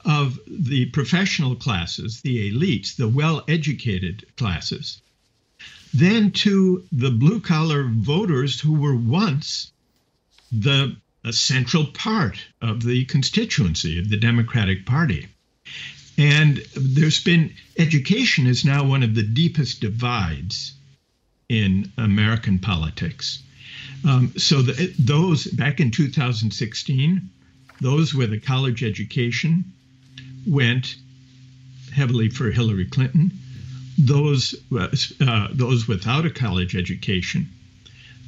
of 0.04 0.38
the 0.46 0.86
professional 0.86 1.56
classes, 1.56 2.20
the 2.20 2.50
elites, 2.50 2.96
the 2.96 3.08
well 3.08 3.42
educated 3.48 4.26
classes, 4.36 5.00
than 5.94 6.30
to 6.30 6.84
the 6.92 7.10
blue 7.10 7.40
collar 7.40 7.84
voters 7.84 8.60
who 8.60 8.74
were 8.74 8.96
once 8.96 9.72
the 10.52 10.96
central 11.32 11.86
part 11.86 12.38
of 12.60 12.82
the 12.82 13.04
constituency 13.06 13.98
of 13.98 14.10
the 14.10 14.16
Democratic 14.16 14.86
Party. 14.86 15.28
And 16.16 16.58
there's 16.76 17.22
been 17.22 17.52
education 17.78 18.46
is 18.46 18.64
now 18.64 18.84
one 18.84 19.02
of 19.02 19.14
the 19.14 19.22
deepest 19.22 19.80
divides 19.80 20.74
in 21.48 21.92
American 21.98 22.58
politics. 22.58 23.42
Um, 24.06 24.32
so 24.36 24.62
the, 24.62 24.94
those 24.98 25.46
back 25.46 25.80
in 25.80 25.90
2016, 25.90 27.30
those 27.80 28.14
with 28.14 28.32
a 28.32 28.38
college 28.38 28.84
education 28.84 29.64
went 30.46 30.96
heavily 31.92 32.28
for 32.28 32.50
Hillary 32.50 32.86
Clinton. 32.86 33.32
Those 33.96 34.54
uh, 34.76 35.48
those 35.52 35.88
without 35.88 36.26
a 36.26 36.30
college 36.30 36.76
education, 36.76 37.48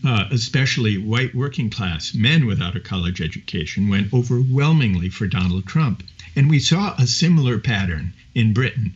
uh, 0.04 0.28
especially 0.30 0.98
white 0.98 1.34
working 1.34 1.70
class 1.70 2.14
men 2.14 2.46
without 2.46 2.76
a 2.76 2.80
college 2.80 3.20
education, 3.20 3.88
went 3.88 4.12
overwhelmingly 4.12 5.08
for 5.08 5.26
Donald 5.26 5.66
Trump. 5.66 6.02
And 6.34 6.50
we 6.50 6.58
saw 6.58 6.94
a 6.96 7.06
similar 7.06 7.58
pattern 7.58 8.12
in 8.34 8.52
Britain 8.52 8.94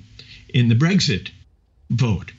in 0.52 0.68
the 0.68 0.74
Brexit 0.74 1.30
vote. 1.90 2.32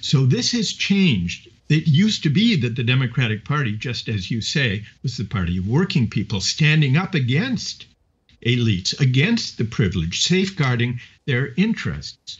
So 0.00 0.26
this 0.26 0.52
has 0.52 0.72
changed. 0.72 1.48
It 1.68 1.86
used 1.86 2.22
to 2.22 2.30
be 2.30 2.56
that 2.56 2.76
the 2.76 2.82
Democratic 2.82 3.44
Party, 3.44 3.76
just 3.76 4.08
as 4.08 4.30
you 4.30 4.40
say, 4.40 4.84
was 5.02 5.16
the 5.16 5.24
party 5.24 5.58
of 5.58 5.68
working 5.68 6.08
people 6.08 6.40
standing 6.40 6.96
up 6.96 7.14
against 7.14 7.86
elites, 8.44 8.98
against 9.00 9.58
the 9.58 9.64
privileged, 9.64 10.22
safeguarding 10.22 11.00
their 11.26 11.52
interests, 11.56 12.38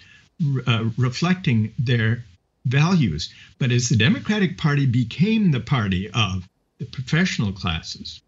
uh, 0.67 0.89
reflecting 0.97 1.73
their 1.79 2.25
values. 2.65 3.33
But 3.59 3.71
as 3.71 3.89
the 3.89 3.97
Democratic 3.97 4.59
Party 4.59 4.87
became 4.87 5.51
the 5.51 5.61
party 5.61 6.11
of 6.11 6.49
the 6.79 6.87
professional 6.87 7.53
classes, 7.53 8.21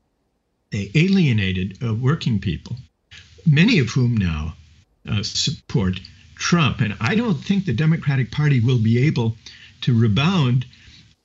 they 0.70 0.90
alienated 0.94 1.78
uh, 1.82 1.94
working 1.94 2.40
people 2.40 2.76
many 3.46 3.78
of 3.78 3.90
whom 3.90 4.16
now 4.16 4.54
uh, 5.10 5.22
support 5.22 6.00
Trump. 6.36 6.80
And 6.80 6.94
I 7.00 7.14
don't 7.14 7.42
think 7.42 7.64
the 7.64 7.72
Democratic 7.72 8.30
Party 8.30 8.60
will 8.60 8.78
be 8.78 9.06
able 9.06 9.36
to 9.82 9.98
rebound 9.98 10.66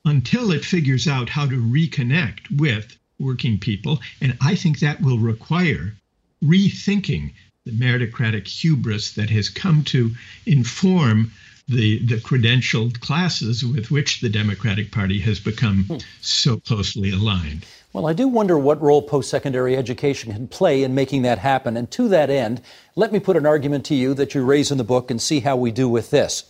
until 0.04 0.52
it 0.52 0.64
figures 0.64 1.08
out 1.08 1.28
how 1.28 1.46
to 1.46 1.56
reconnect 1.56 2.58
with 2.58 2.96
working 3.18 3.58
people. 3.58 4.00
And 4.20 4.36
I 4.40 4.54
think 4.54 4.78
that 4.80 5.00
will 5.00 5.18
require 5.18 5.94
rethinking 6.44 7.32
the 7.64 7.72
meritocratic 7.72 8.46
hubris 8.46 9.12
that 9.14 9.30
has 9.30 9.48
come 9.48 9.82
to 9.84 10.14
inform 10.44 11.32
the, 11.68 11.98
the 12.06 12.16
credentialed 12.16 13.00
classes 13.00 13.64
with 13.64 13.90
which 13.90 14.20
the 14.20 14.28
Democratic 14.28 14.92
Party 14.92 15.18
has 15.20 15.40
become 15.40 15.84
hmm. 15.84 15.96
so 16.20 16.58
closely 16.60 17.10
aligned. 17.10 17.66
Well, 17.92 18.06
I 18.06 18.12
do 18.12 18.28
wonder 18.28 18.58
what 18.58 18.80
role 18.82 19.02
post 19.02 19.30
secondary 19.30 19.76
education 19.76 20.32
can 20.32 20.48
play 20.48 20.82
in 20.82 20.94
making 20.94 21.22
that 21.22 21.38
happen. 21.38 21.76
And 21.76 21.90
to 21.92 22.08
that 22.08 22.30
end, 22.30 22.60
let 22.94 23.10
me 23.10 23.18
put 23.18 23.36
an 23.36 23.46
argument 23.46 23.86
to 23.86 23.94
you 23.94 24.12
that 24.14 24.34
you 24.34 24.44
raise 24.44 24.70
in 24.70 24.78
the 24.78 24.84
book 24.84 25.10
and 25.10 25.20
see 25.20 25.40
how 25.40 25.56
we 25.56 25.70
do 25.70 25.88
with 25.88 26.10
this. 26.10 26.44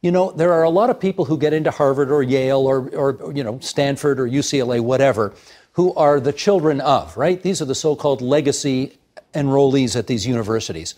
You 0.00 0.12
know, 0.12 0.30
there 0.30 0.52
are 0.52 0.62
a 0.62 0.70
lot 0.70 0.88
of 0.88 1.00
people 1.00 1.24
who 1.24 1.38
get 1.38 1.52
into 1.52 1.70
Harvard 1.70 2.10
or 2.10 2.22
Yale 2.22 2.60
or, 2.60 2.88
or 2.90 3.32
you 3.34 3.42
know, 3.42 3.58
Stanford 3.60 4.20
or 4.20 4.28
UCLA, 4.28 4.80
whatever, 4.80 5.34
who 5.72 5.92
are 5.94 6.20
the 6.20 6.32
children 6.32 6.80
of, 6.80 7.16
right? 7.16 7.42
These 7.42 7.60
are 7.60 7.64
the 7.64 7.74
so 7.74 7.96
called 7.96 8.22
legacy 8.22 8.96
enrollees 9.34 9.96
at 9.96 10.06
these 10.06 10.26
universities. 10.26 10.94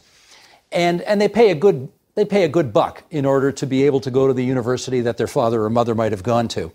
And, 0.71 1.01
and 1.03 1.21
they 1.21 1.29
pay 1.29 1.51
a 1.51 1.55
good 1.55 1.89
they 2.19 2.25
pay 2.25 2.43
a 2.43 2.49
good 2.49 2.73
buck 2.73 3.05
in 3.11 3.25
order 3.25 3.53
to 3.53 3.67
be 3.67 3.85
able 3.85 4.01
to 4.01 4.11
go 4.11 4.27
to 4.27 4.35
the 4.35 4.45
university 4.45 5.01
that 5.03 5.17
their 5.17 5.29
father 5.29 5.63
or 5.63 5.71
mother 5.71 5.95
might 5.95 6.11
have 6.11 6.25
gone 6.25 6.49
to. 6.49 6.73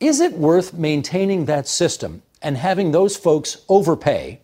Is 0.00 0.20
it 0.20 0.32
worth 0.32 0.74
maintaining 0.74 1.44
that 1.44 1.68
system 1.68 2.22
and 2.42 2.56
having 2.56 2.90
those 2.90 3.16
folks 3.16 3.64
overpay 3.68 4.40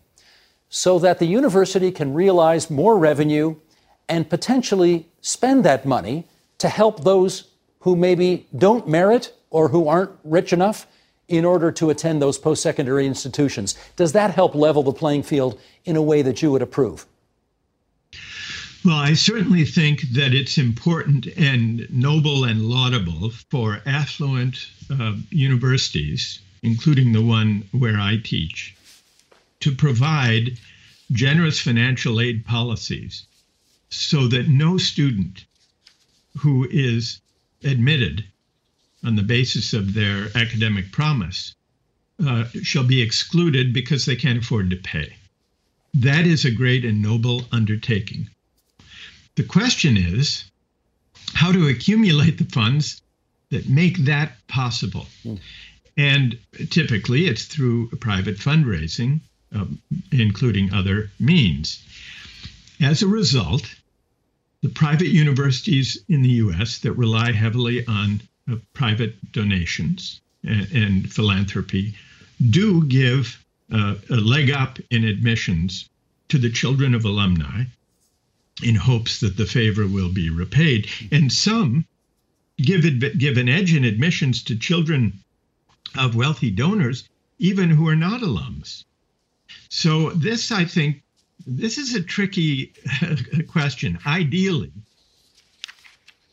so 0.68 1.00
that 1.00 1.18
the 1.18 1.26
university 1.26 1.90
can 1.90 2.14
realize 2.14 2.70
more 2.70 2.96
revenue 2.96 3.57
and 4.09 4.31
potentially 4.31 5.09
spend 5.20 5.64
that 5.64 5.85
money 5.85 6.29
to 6.59 6.68
help 6.68 7.03
those 7.03 7.48
who 7.81 7.96
maybe 7.96 8.46
don't 8.57 8.88
merit 8.88 9.33
or 9.50 9.70
who 9.70 9.88
aren't 9.88 10.12
rich 10.22 10.53
enough 10.53 10.87
in 11.26 11.44
order 11.44 11.72
to 11.72 11.90
attend 11.90 12.22
those 12.22 12.38
post 12.38 12.62
secondary 12.62 13.07
institutions? 13.07 13.76
Does 13.96 14.12
that 14.12 14.31
help 14.31 14.55
level 14.55 14.85
the 14.85 14.92
playing 14.92 15.24
field 15.24 15.61
in 15.85 15.96
a 15.96 16.03
way 16.03 16.22
that 16.22 16.42
you 16.42 16.53
would 16.53 16.62
approve? 16.62 17.07
Well, 18.83 18.97
I 18.97 19.12
certainly 19.12 19.66
think 19.66 20.01
that 20.14 20.33
it's 20.33 20.57
important 20.57 21.27
and 21.37 21.87
noble 21.90 22.45
and 22.45 22.62
laudable 22.62 23.29
for 23.51 23.83
affluent 23.85 24.57
uh, 24.88 25.16
universities, 25.29 26.40
including 26.62 27.12
the 27.12 27.21
one 27.21 27.69
where 27.73 28.01
I 28.01 28.16
teach, 28.16 28.75
to 29.61 29.75
provide 29.75 30.59
generous 31.12 31.61
financial 31.61 32.21
aid 32.23 32.47
policies 32.47 33.27
so 33.90 34.29
that 34.29 34.49
no 34.49 34.79
student 34.79 35.45
who 36.38 36.66
is 36.71 37.21
admitted 37.62 38.25
on 39.05 39.16
the 39.16 39.23
basis 39.23 39.75
of 39.75 39.93
their 39.93 40.35
academic 40.35 40.90
promise 40.90 41.55
uh, 42.25 42.45
shall 42.62 42.85
be 42.85 43.03
excluded 43.03 43.75
because 43.75 44.07
they 44.07 44.16
can't 44.16 44.38
afford 44.38 44.71
to 44.71 44.77
pay. 44.77 45.16
That 45.93 46.27
is 46.27 46.47
a 46.47 46.51
great 46.51 46.85
and 46.87 47.03
noble 47.03 47.47
undertaking. 47.53 48.31
The 49.40 49.46
question 49.46 49.96
is 49.96 50.44
how 51.33 51.50
to 51.50 51.66
accumulate 51.68 52.37
the 52.37 52.44
funds 52.44 53.00
that 53.48 53.66
make 53.66 53.96
that 54.05 54.46
possible. 54.48 55.07
Mm. 55.24 55.40
And 55.96 56.38
typically 56.68 57.26
it's 57.26 57.46
through 57.46 57.88
private 58.00 58.37
fundraising, 58.37 59.20
um, 59.55 59.81
including 60.12 60.74
other 60.74 61.11
means. 61.18 61.83
As 62.83 63.00
a 63.00 63.07
result, 63.07 63.64
the 64.61 64.68
private 64.68 65.09
universities 65.09 65.96
in 66.07 66.20
the 66.20 66.37
US 66.44 66.76
that 66.81 66.92
rely 66.92 67.33
heavily 67.33 67.87
on 67.87 68.20
uh, 68.46 68.57
private 68.74 69.33
donations 69.33 70.20
and, 70.44 70.70
and, 70.70 71.11
philanthropy 71.11 71.94
do 72.50 72.85
give 72.85 73.42
uh, 73.72 73.94
a 74.11 74.16
leg 74.16 74.50
up 74.50 74.79
in 74.90 75.05
admissions 75.05 75.88
to 76.29 76.37
the 76.37 76.50
children 76.50 76.94
of 76.94 77.07
alumni 77.07 77.64
in 78.62 78.75
hopes 78.75 79.20
that 79.20 79.37
the 79.37 79.46
favor 79.46 79.87
will 79.87 80.12
be 80.12 80.31
repaid. 80.31 80.88
And 81.11 81.33
some 81.33 81.87
give, 82.57 82.85
it, 82.85 83.18
give 83.18 83.37
an 83.37 83.49
edge 83.49 83.75
in 83.75 83.85
admissions 83.85 84.42
to 84.44 84.57
children 84.57 85.20
of 85.96 86.14
wealthy 86.14 86.51
donors, 86.51 87.09
even 87.38 87.70
who 87.70 87.88
are 87.88 87.96
not 87.96 88.20
alums. 88.20 88.85
So, 89.68 90.11
this, 90.11 90.53
I 90.53 90.64
think, 90.64 91.03
this 91.46 91.79
is 91.79 91.94
a 91.94 92.03
tricky 92.03 92.73
question. 93.49 93.99
Ideally, 94.07 94.73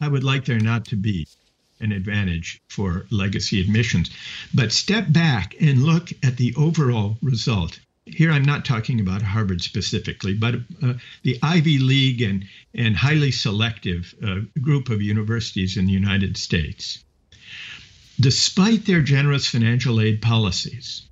I 0.02 0.08
would 0.08 0.24
like 0.24 0.46
there 0.46 0.60
not 0.60 0.86
to 0.86 0.96
be 0.96 1.28
an 1.80 1.92
advantage 1.92 2.62
for 2.68 3.06
legacy 3.12 3.62
admissions. 3.62 4.10
But 4.54 4.72
step 4.72 5.12
back 5.12 5.56
and 5.60 5.84
look 5.84 6.10
at 6.24 6.38
the 6.38 6.54
overall 6.56 7.18
result 7.22 7.80
here 8.08 8.32
I'm 8.32 8.46
not 8.46 8.66
talking 8.66 9.00
about 9.00 9.22
Harvard 9.22 9.62
specifically, 9.62 10.34
but 10.34 10.56
uh, 10.84 10.94
the 11.24 11.38
Ivy 11.42 11.80
League 11.80 12.22
and, 12.22 12.46
and 12.74 12.96
highly 12.96 13.32
selective 13.32 14.14
uh, 14.24 14.40
group 14.62 14.90
of 14.90 15.02
universities 15.02 15.78
in 15.78 15.86
the 15.86 15.94
United 15.94 16.38
States, 16.38 17.04
despite 18.20 18.86
their 18.86 19.02
generous 19.02 19.48
financial 19.48 20.00
aid 20.00 20.22
policies, 20.22 21.08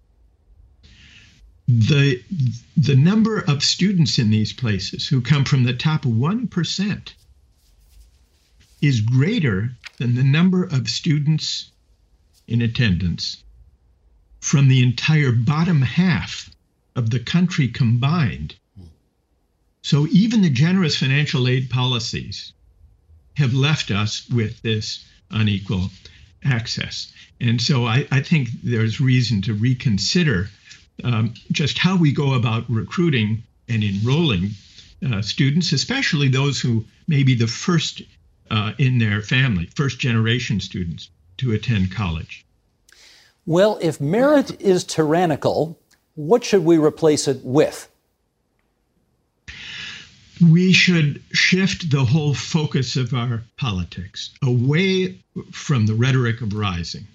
the, 1.67 2.21
the 2.77 2.95
number 2.95 3.39
of 3.39 3.63
students 3.63 4.19
in 4.19 4.29
these 4.29 4.53
places 4.53 5.07
who 5.07 5.21
come 5.21 5.45
from 5.45 5.63
the 5.63 5.73
top 5.73 6.03
1% 6.03 7.13
is 8.81 9.01
greater 9.01 9.71
than 9.97 10.15
the 10.15 10.23
number 10.23 10.63
of 10.63 10.89
students 10.89 11.71
in 12.47 12.61
attendance 12.61 13.43
from 14.39 14.67
the 14.67 14.83
entire 14.83 15.31
bottom 15.31 15.81
half 15.81 16.51
of 16.95 17.09
the 17.09 17.19
country 17.19 17.67
combined. 17.67 18.55
So 19.81 20.07
even 20.07 20.41
the 20.41 20.49
generous 20.49 20.97
financial 20.97 21.47
aid 21.47 21.69
policies 21.69 22.53
have 23.35 23.53
left 23.53 23.91
us 23.91 24.27
with 24.29 24.61
this 24.61 25.05
unequal 25.29 25.91
access. 26.43 27.11
And 27.41 27.61
so 27.61 27.85
I, 27.85 28.07
I 28.11 28.21
think 28.21 28.49
there's 28.63 29.01
reason 29.01 29.41
to 29.43 29.53
reconsider 29.53 30.49
um, 31.03 31.33
just 31.51 31.77
how 31.77 31.97
we 31.97 32.11
go 32.11 32.33
about 32.33 32.69
recruiting 32.69 33.43
and 33.67 33.83
enrolling 33.83 34.51
uh, 35.05 35.21
students, 35.21 35.73
especially 35.73 36.29
those 36.29 36.59
who 36.59 36.85
may 37.07 37.23
be 37.23 37.35
the 37.35 37.47
first 37.47 38.01
uh, 38.49 38.73
in 38.77 38.99
their 38.99 39.21
family, 39.21 39.69
first 39.75 39.99
generation 39.99 40.59
students 40.59 41.09
to 41.37 41.51
attend 41.51 41.91
college. 41.91 42.45
Well, 43.45 43.77
if 43.81 43.99
merit 43.99 44.59
is 44.61 44.83
tyrannical, 44.83 45.79
what 46.15 46.43
should 46.43 46.65
we 46.65 46.77
replace 46.77 47.27
it 47.27 47.41
with? 47.43 47.87
we 50.41 50.73
should 50.73 51.23
shift 51.31 51.89
the 51.89 52.03
whole 52.03 52.33
focus 52.33 52.97
of 52.97 53.13
our 53.13 53.43
politics 53.55 54.31
away 54.41 55.17
from 55.51 55.85
the 55.85 55.93
rhetoric 55.93 56.41
of 56.41 56.53
rising, 56.53 57.07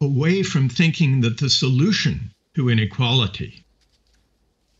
away 0.00 0.42
from 0.42 0.68
thinking 0.68 1.22
that 1.22 1.38
the 1.38 1.48
solution 1.48 2.30
to 2.54 2.68
inequality 2.68 3.64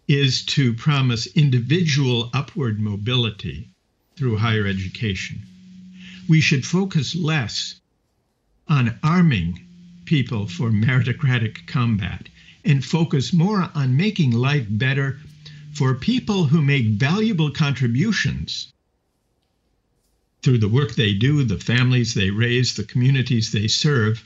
is 0.06 0.44
to 0.44 0.74
promise 0.74 1.26
individual 1.28 2.30
upward 2.34 2.78
mobility 2.78 3.68
through 4.16 4.36
higher 4.36 4.66
education. 4.66 5.40
We 6.28 6.42
should 6.42 6.66
focus 6.66 7.14
less 7.14 7.80
on 8.68 8.98
arming 9.02 9.64
people 10.04 10.46
for 10.46 10.70
meritocratic 10.70 11.66
combat 11.66 12.28
and 12.68 12.84
focus 12.84 13.32
more 13.32 13.70
on 13.74 13.96
making 13.96 14.30
life 14.30 14.66
better 14.68 15.18
for 15.72 15.94
people 15.94 16.44
who 16.44 16.60
make 16.60 16.86
valuable 16.86 17.50
contributions 17.50 18.70
through 20.42 20.58
the 20.58 20.68
work 20.68 20.94
they 20.94 21.14
do, 21.14 21.44
the 21.44 21.58
families 21.58 22.12
they 22.12 22.30
raise, 22.30 22.74
the 22.74 22.84
communities 22.84 23.50
they 23.50 23.66
serve, 23.66 24.22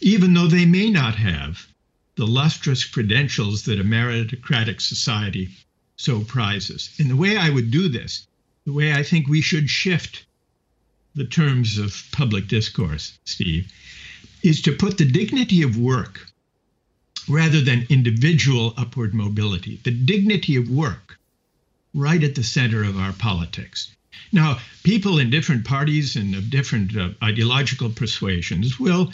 even 0.00 0.32
though 0.32 0.48
they 0.48 0.64
may 0.64 0.88
not 0.88 1.16
have 1.16 1.66
the 2.16 2.26
lustrous 2.26 2.84
credentials 2.84 3.64
that 3.64 3.78
a 3.78 3.84
meritocratic 3.84 4.80
society 4.80 5.50
so 5.96 6.22
prizes. 6.22 6.90
And 6.98 7.10
the 7.10 7.16
way 7.16 7.36
I 7.36 7.50
would 7.50 7.70
do 7.70 7.90
this, 7.90 8.26
the 8.64 8.72
way 8.72 8.94
I 8.94 9.02
think 9.02 9.28
we 9.28 9.42
should 9.42 9.68
shift 9.68 10.24
the 11.14 11.26
terms 11.26 11.76
of 11.76 12.04
public 12.10 12.48
discourse, 12.48 13.18
Steve, 13.26 13.70
is 14.42 14.62
to 14.62 14.72
put 14.72 14.96
the 14.96 15.04
dignity 15.04 15.62
of 15.62 15.76
work 15.76 16.26
rather 17.28 17.60
than 17.60 17.86
individual 17.88 18.74
upward 18.76 19.14
mobility, 19.14 19.80
the 19.84 19.90
dignity 19.90 20.56
of 20.56 20.68
work 20.68 21.18
right 21.94 22.22
at 22.22 22.34
the 22.34 22.42
center 22.42 22.84
of 22.84 22.98
our 22.98 23.12
politics. 23.12 23.94
Now, 24.32 24.58
people 24.82 25.18
in 25.18 25.30
different 25.30 25.64
parties 25.64 26.16
and 26.16 26.34
of 26.34 26.50
different 26.50 26.96
uh, 26.96 27.10
ideological 27.22 27.90
persuasions 27.90 28.78
will 28.78 29.12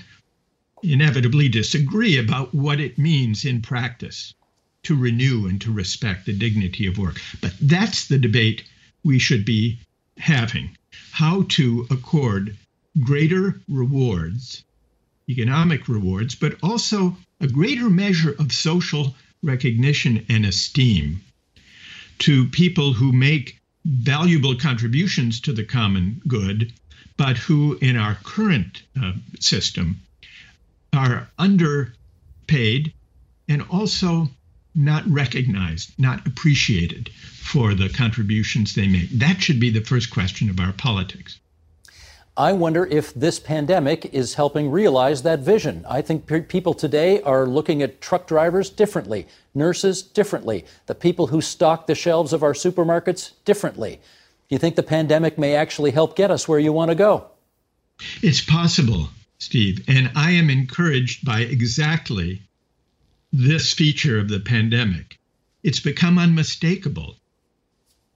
inevitably 0.83 1.49
disagree 1.49 2.19
about 2.19 2.55
what 2.55 2.81
it 2.81 2.99
means 2.99 3.45
in 3.45 3.63
practice 3.63 4.35
to 4.83 4.97
renew 4.97 5.47
and 5.47 5.61
to 5.61 5.73
respect 5.73 6.27
the 6.27 6.33
dignity 6.33 6.87
of 6.87 6.99
work. 6.99 7.21
But 7.41 7.55
that's 7.61 8.09
the 8.09 8.19
debate 8.19 8.65
we 9.05 9.19
should 9.19 9.45
be 9.45 9.79
having 10.19 10.77
how 11.13 11.43
to 11.51 11.87
accord 11.91 12.57
greater 13.01 13.61
rewards, 13.69 14.65
economic 15.29 15.89
rewards, 15.89 16.35
but 16.35 16.57
also 16.63 17.17
a 17.43 17.49
greater 17.49 17.91
measure 17.91 18.35
of 18.39 18.53
social 18.53 19.15
recognition 19.43 20.25
and 20.29 20.47
esteem 20.47 21.21
to 22.21 22.47
people 22.51 22.93
who 22.93 23.13
make 23.13 23.59
valuable 23.85 24.55
contributions 24.55 25.41
to 25.41 25.53
the 25.53 25.65
common 25.65 26.23
good, 26.29 26.73
but 27.17 27.37
who, 27.37 27.77
in 27.83 27.97
our 27.97 28.15
current 28.23 28.83
uh, 29.03 29.13
system, 29.41 30.01
are 30.93 31.29
underpaid 31.37 32.93
and 33.49 33.63
also 33.71 34.31
not 34.75 35.05
recognized, 35.11 35.93
not 35.99 36.25
appreciated 36.27 37.11
for 37.13 37.75
the 37.75 37.89
contributions 37.89 38.75
they 38.75 38.87
make. 38.87 39.11
That 39.11 39.43
should 39.43 39.59
be 39.59 39.71
the 39.71 39.81
first 39.81 40.11
question 40.11 40.49
of 40.49 40.61
our 40.61 40.73
politics. 40.73 41.39
I 42.37 42.55
wonder 42.55 42.87
if 42.87 43.13
this 43.13 43.39
pandemic 43.39 44.07
is 44.07 44.35
helping 44.35 44.71
realize 44.71 45.23
that 45.23 45.41
vision. 45.41 45.85
I 45.87 46.01
think 46.01 46.27
pe- 46.27 46.41
people 46.41 46.73
today 46.73 47.21
are 47.21 47.47
looking 47.47 47.83
at 47.83 48.01
truck 48.01 48.27
drivers 48.27 48.71
differently, 48.71 49.27
nurses 49.55 50.01
differently, 50.03 50.65
the 50.87 50.95
people 50.95 51.27
who 51.27 51.43
stock 51.43 51.87
the 51.87 51.95
shelves 51.95 52.33
of 52.33 52.43
our 52.43 52.55
supermarkets 52.55 53.33
differently. 53.45 53.97
Do 54.49 54.55
you 54.55 54.59
think 54.59 54.77
the 54.77 54.83
pandemic 54.83 55.37
may 55.37 55.55
actually 55.55 55.91
help 55.91 56.17
get 56.17 56.31
us 56.31 56.49
where 56.49 56.59
you 56.59 56.73
want 56.73 56.91
to 56.91 56.95
go? 56.95 57.27
It's 58.23 58.43
possible, 58.43 59.11
Steve. 59.39 59.85
And 59.87 60.11
I 60.17 60.31
am 60.31 60.49
encouraged 60.49 61.27
by 61.27 61.41
exactly 61.41 62.41
this 63.31 63.75
feature 63.75 64.19
of 64.19 64.31
the 64.31 64.41
pandemic. 64.41 65.19
It's 65.63 65.81
become 65.81 66.19
unmistakable 66.19 67.17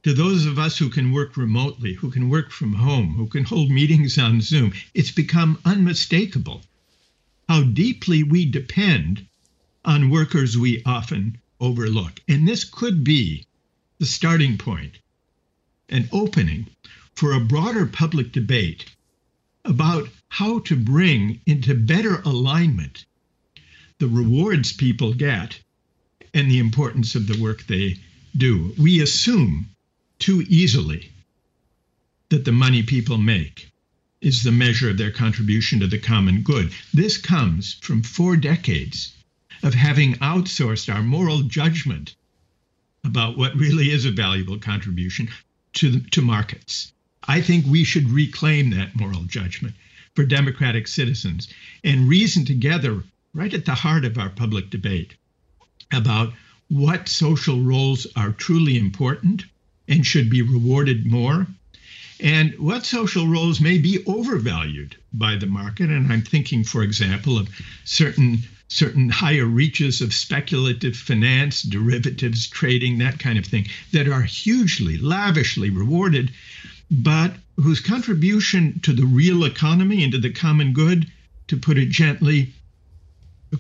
to 0.07 0.15
those 0.15 0.47
of 0.47 0.57
us 0.57 0.79
who 0.79 0.89
can 0.89 1.11
work 1.11 1.37
remotely, 1.37 1.95
who 1.95 2.13
can 2.13 2.29
work 2.29 2.53
from 2.53 2.73
home, 2.73 3.15
who 3.15 3.27
can 3.27 3.43
hold 3.43 3.69
meetings 3.69 4.17
on 4.17 4.41
Zoom, 4.41 4.73
it's 4.95 5.11
become 5.11 5.59
unmistakable 5.65 6.63
how 7.49 7.65
deeply 7.65 8.23
we 8.23 8.47
depend 8.47 9.27
on 9.85 10.09
workers 10.09 10.57
we 10.57 10.81
often 10.85 11.37
overlook. 11.59 12.21
And 12.29 12.47
this 12.47 12.63
could 12.63 13.03
be 13.03 13.47
the 13.99 14.07
starting 14.07 14.57
point, 14.57 14.97
an 15.89 16.09
opening 16.13 16.69
for 17.17 17.33
a 17.33 17.41
broader 17.41 17.85
public 17.85 18.31
debate 18.31 18.95
about 19.65 20.09
how 20.29 20.61
to 20.61 20.77
bring 20.77 21.41
into 21.47 21.75
better 21.75 22.21
alignment 22.21 23.07
the 23.99 24.07
rewards 24.07 24.73
people 24.73 25.15
get 25.15 25.59
and 26.33 26.49
the 26.49 26.61
importance 26.61 27.17
of 27.17 27.27
the 27.27 27.43
work 27.43 27.67
they 27.67 27.97
do. 28.37 28.73
We 28.79 29.03
assume 29.03 29.71
too 30.19 30.45
easily 30.49 31.11
that 32.29 32.45
the 32.45 32.53
money 32.53 32.83
people 32.83 33.19
make 33.19 33.71
is 34.21 34.43
the 34.43 34.53
measure 34.53 34.91
of 34.91 34.99
their 34.99 35.11
contribution 35.11 35.81
to 35.81 35.87
the 35.87 35.99
common 35.99 36.43
good. 36.43 36.73
This 36.93 37.19
comes 37.19 37.75
from 37.75 38.03
four 38.03 38.37
decades 38.37 39.15
of 39.63 39.75
having 39.75 40.15
outsourced 40.15 40.93
our 40.93 41.03
moral 41.03 41.43
judgment 41.43 42.15
about 43.05 43.39
what 43.39 43.55
really 43.55 43.91
is 43.91 44.05
a 44.05 44.11
valuable 44.11 44.59
contribution 44.59 45.29
to, 45.75 45.91
the, 45.91 46.01
to 46.11 46.23
markets. 46.23 46.93
I 47.29 47.41
think 47.41 47.67
we 47.67 47.85
should 47.85 48.11
reclaim 48.11 48.71
that 48.71 48.97
moral 48.97 49.23
judgment 49.25 49.75
for 50.15 50.25
democratic 50.25 50.89
citizens 50.89 51.49
and 51.85 52.09
reason 52.09 52.45
together 52.45 53.05
right 53.35 53.53
at 53.53 53.65
the 53.65 53.75
heart 53.75 54.05
of 54.05 54.19
our 54.19 54.31
public 54.31 54.71
debate 54.71 55.15
about 55.93 56.33
what 56.69 57.09
social 57.09 57.61
roles 57.61 58.07
are 58.17 58.33
truly 58.33 58.77
important 58.79 59.45
and 59.89 60.07
should 60.07 60.29
be 60.31 60.43
rewarded 60.43 61.07
more, 61.07 61.47
and 62.21 62.59
what 62.59 62.87
social 62.87 63.27
roles 63.29 63.61
may 63.61 63.79
be 63.79 64.03
overvalued 64.07 64.97
by 65.13 65.37
the 65.37 65.47
market. 65.47 65.91
And 65.91 66.11
I'm 66.13 66.23
thinking, 66.23 66.65
for 66.65 66.83
example, 66.83 67.39
of 67.39 67.49
certain 67.85 68.43
certain 68.69 69.09
higher 69.09 69.47
reaches 69.47 70.01
of 70.01 70.13
speculative 70.13 70.97
finance, 70.97 71.63
derivatives 71.63 72.49
trading, 72.49 72.99
that 72.99 73.19
kind 73.19 73.39
of 73.39 73.47
thing, 73.47 73.65
that 73.93 74.09
are 74.09 74.23
hugely, 74.23 74.99
lavishly 74.99 75.71
rewarded, 75.71 76.33
but 76.91 77.37
whose 77.57 77.81
contribution 77.81 78.81
to 78.81 78.93
the 78.93 79.07
real 79.07 79.45
economy 79.45 80.03
and 80.03 80.13
to 80.13 80.19
the 80.19 80.33
common 80.33 80.73
good, 80.73 81.07
to 81.47 81.57
put 81.57 81.79
it 81.79 81.91
gently, 81.91 82.53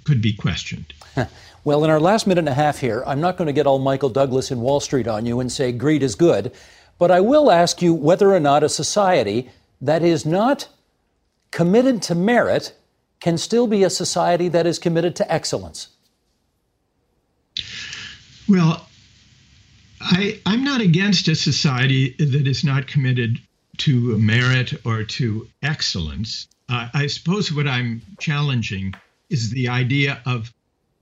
could 0.04 0.22
be 0.22 0.32
questioned. 0.32 0.92
Well, 1.66 1.82
in 1.82 1.90
our 1.90 1.98
last 1.98 2.28
minute 2.28 2.42
and 2.42 2.48
a 2.48 2.54
half 2.54 2.78
here, 2.78 3.02
I'm 3.08 3.20
not 3.20 3.36
going 3.36 3.46
to 3.46 3.52
get 3.52 3.66
all 3.66 3.80
Michael 3.80 4.08
Douglas 4.08 4.52
in 4.52 4.60
Wall 4.60 4.78
Street 4.78 5.08
on 5.08 5.26
you 5.26 5.40
and 5.40 5.50
say 5.50 5.72
greed 5.72 6.04
is 6.04 6.14
good, 6.14 6.52
but 6.96 7.10
I 7.10 7.20
will 7.20 7.50
ask 7.50 7.82
you 7.82 7.92
whether 7.92 8.32
or 8.32 8.38
not 8.38 8.62
a 8.62 8.68
society 8.68 9.50
that 9.80 10.00
is 10.00 10.24
not 10.24 10.68
committed 11.50 12.02
to 12.02 12.14
merit 12.14 12.72
can 13.18 13.36
still 13.36 13.66
be 13.66 13.82
a 13.82 13.90
society 13.90 14.46
that 14.48 14.64
is 14.64 14.78
committed 14.78 15.16
to 15.16 15.32
excellence. 15.32 15.88
Well, 18.48 18.86
I, 20.00 20.40
I'm 20.46 20.62
not 20.62 20.80
against 20.80 21.26
a 21.26 21.34
society 21.34 22.10
that 22.20 22.46
is 22.46 22.62
not 22.62 22.86
committed 22.86 23.40
to 23.78 24.16
merit 24.18 24.72
or 24.86 25.02
to 25.02 25.48
excellence. 25.64 26.46
Uh, 26.68 26.88
I 26.94 27.08
suppose 27.08 27.52
what 27.52 27.66
I'm 27.66 28.02
challenging 28.20 28.94
is 29.28 29.50
the 29.50 29.68
idea 29.68 30.20
of 30.24 30.52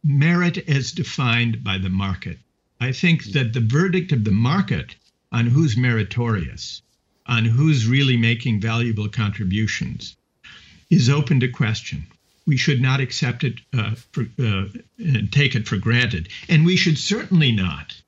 merit 0.02 0.58
as 0.68 0.92
defined 0.92 1.64
by 1.64 1.78
the 1.78 1.90
market. 1.90 2.38
I 2.80 2.92
think 2.92 3.24
that 3.32 3.52
the 3.52 3.60
verdict 3.60 4.12
of 4.12 4.24
the 4.24 4.30
market 4.30 4.94
on 5.32 5.46
who's 5.46 5.76
meritorious, 5.76 6.82
on 7.26 7.44
who's 7.44 7.86
really 7.86 8.16
making 8.16 8.60
valuable 8.60 9.08
contributions, 9.08 10.16
is 10.90 11.08
open 11.08 11.40
to 11.40 11.48
question. 11.48 12.06
We 12.46 12.56
should 12.56 12.80
not 12.80 13.00
accept 13.00 13.42
it 13.44 13.60
uh, 13.72 13.94
for, 14.12 14.22
uh, 14.38 14.66
and 14.98 15.32
take 15.32 15.54
it 15.54 15.66
for 15.66 15.78
granted. 15.78 16.28
And 16.48 16.66
we 16.66 16.76
should 16.76 16.98
certainly 16.98 17.52
not 17.52 18.00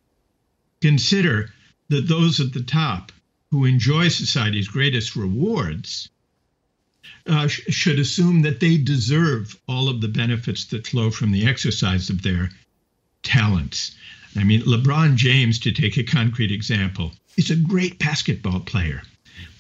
consider 0.82 1.52
that 1.88 2.08
those 2.08 2.40
at 2.40 2.52
the 2.52 2.62
top 2.62 3.12
who 3.50 3.64
enjoy 3.64 4.08
society's 4.08 4.68
greatest 4.68 5.16
rewards 5.16 6.10
uh, 7.26 7.48
sh- 7.48 7.62
should 7.68 7.98
assume 7.98 8.42
that 8.42 8.60
they 8.60 8.76
deserve 8.76 9.56
all 9.68 9.88
of 9.88 10.00
the 10.00 10.08
benefits 10.08 10.64
that 10.66 10.86
flow 10.86 11.10
from 11.10 11.32
the 11.32 11.46
exercise 11.46 12.10
of 12.10 12.22
their 12.22 12.50
talents. 13.22 13.96
I 14.36 14.44
mean, 14.44 14.62
LeBron 14.62 15.16
James, 15.16 15.58
to 15.60 15.72
take 15.72 15.96
a 15.96 16.04
concrete 16.04 16.52
example, 16.52 17.12
is 17.36 17.50
a 17.50 17.56
great 17.56 17.98
basketball 17.98 18.60
player. 18.60 19.02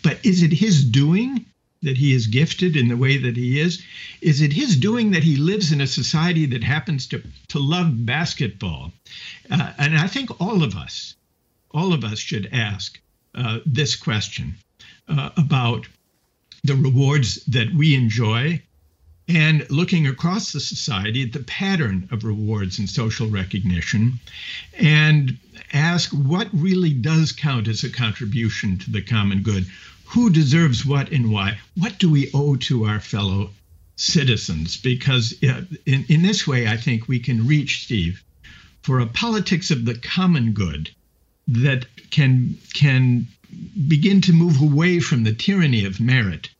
But 0.02 0.24
is 0.24 0.42
it 0.42 0.52
his 0.52 0.84
doing 0.84 1.46
that 1.82 1.96
he 1.96 2.12
is 2.12 2.26
gifted 2.26 2.76
in 2.76 2.88
the 2.88 2.96
way 2.96 3.16
that 3.16 3.36
he 3.36 3.60
is? 3.60 3.82
Is 4.20 4.40
it 4.40 4.52
his 4.52 4.76
doing 4.76 5.10
that 5.12 5.22
he 5.22 5.36
lives 5.36 5.72
in 5.72 5.80
a 5.80 5.86
society 5.86 6.46
that 6.46 6.64
happens 6.64 7.06
to, 7.08 7.22
to 7.48 7.58
love 7.58 8.06
basketball? 8.06 8.92
Uh, 9.50 9.72
and 9.78 9.96
I 9.96 10.06
think 10.06 10.40
all 10.40 10.62
of 10.62 10.76
us, 10.76 11.14
all 11.70 11.92
of 11.92 12.04
us 12.04 12.18
should 12.18 12.48
ask 12.52 13.00
uh, 13.34 13.58
this 13.66 13.96
question 13.96 14.56
uh, 15.08 15.30
about 15.36 15.86
the 16.64 16.74
rewards 16.74 17.44
that 17.46 17.72
we 17.74 17.94
enjoy 17.94 18.62
and 19.28 19.68
looking 19.70 20.06
across 20.06 20.52
the 20.52 20.60
society 20.60 21.22
at 21.22 21.32
the 21.32 21.40
pattern 21.40 22.08
of 22.12 22.24
rewards 22.24 22.78
and 22.78 22.88
social 22.88 23.28
recognition 23.28 24.20
and 24.78 25.36
ask 25.72 26.10
what 26.10 26.48
really 26.52 26.92
does 26.92 27.32
count 27.32 27.66
as 27.66 27.82
a 27.82 27.90
contribution 27.90 28.78
to 28.78 28.90
the 28.90 29.02
common 29.02 29.42
good. 29.42 29.66
Who 30.06 30.30
deserves 30.30 30.86
what 30.86 31.10
and 31.10 31.32
why? 31.32 31.58
What 31.74 31.98
do 31.98 32.08
we 32.08 32.30
owe 32.32 32.54
to 32.56 32.84
our 32.84 33.00
fellow 33.00 33.50
citizens? 33.96 34.76
Because 34.76 35.34
uh, 35.42 35.62
in, 35.86 36.04
in 36.08 36.22
this 36.22 36.46
way 36.46 36.68
i 36.68 36.76
think 36.76 37.08
we 37.08 37.18
can 37.18 37.46
reach 37.46 37.84
steve 37.84 38.22
for 38.82 39.00
a 39.00 39.06
politics 39.06 39.72
of 39.72 39.84
the 39.84 39.96
common 39.96 40.52
good 40.52 40.90
that 41.48 41.86
can 42.10 42.56
can 42.72 43.26
begin 43.88 44.20
to 44.22 44.32
move 44.32 44.60
away 44.60 45.00
from 45.00 45.24
the 45.24 45.34
tyranny 45.34 45.84
of 45.84 46.00
merit 46.00 46.50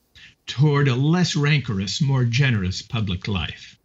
toward 0.47 0.89
a 0.89 0.95
less 0.95 1.35
rancorous, 1.35 2.01
more 2.01 2.25
generous 2.25 2.83
public 2.83 3.27
life. 3.27 3.77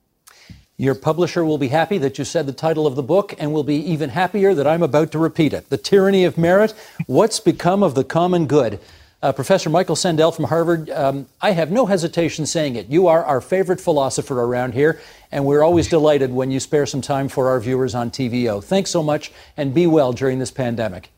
Your 0.78 0.96
publisher 0.96 1.46
will 1.46 1.58
be 1.58 1.68
happy 1.68 1.98
that 2.00 2.18
you 2.18 2.26
said 2.26 2.48
the 2.48 2.54
title 2.54 2.88
of 2.88 2.96
the 2.96 3.04
book 3.04 3.36
and 3.38 3.54
will 3.54 3.64
be 3.64 3.76
even 3.76 4.10
happier 4.10 4.56
that 4.56 4.66
I'm 4.66 4.82
about 4.82 5.12
to 5.12 5.20
repeat 5.20 5.54
it 5.54 5.70
The 5.70 5.78
Tyranny 5.78 6.24
of 6.24 6.38
Merit 6.38 6.74
What's 7.06 7.40
Become 7.40 7.84
of 7.84 7.94
the 7.94 8.04
Common 8.04 8.48
Good. 8.48 8.80
Uh, 9.22 9.32
Professor 9.32 9.70
Michael 9.70 9.96
Sandel 9.96 10.32
from 10.32 10.46
Harvard, 10.46 10.90
um, 10.90 11.28
I 11.40 11.52
have 11.52 11.70
no 11.70 11.86
hesitation 11.86 12.48
saying 12.48 12.76
it. 12.76 12.88
You 12.88 13.06
are 13.06 13.24
our 13.24 13.40
favorite 13.40 13.80
philosopher 13.80 14.42
around 14.42 14.74
here, 14.74 15.00
and 15.32 15.46
we're 15.46 15.62
always 15.62 15.88
delighted 15.88 16.32
when 16.32 16.50
you 16.50 16.60
spare 16.60 16.88
some 16.88 17.02
time 17.02 17.30
for 17.30 17.48
our 17.50 17.60
viewers 17.60 17.94
on 17.94 18.10
TVO. 18.10 18.64
Thanks 18.64 18.90
so 18.90 19.04
much, 19.04 19.32
and 19.56 19.76
be 19.76 19.86
well 19.86 20.12
during 20.14 20.40
this 20.40 20.50
pandemic. 20.50 21.12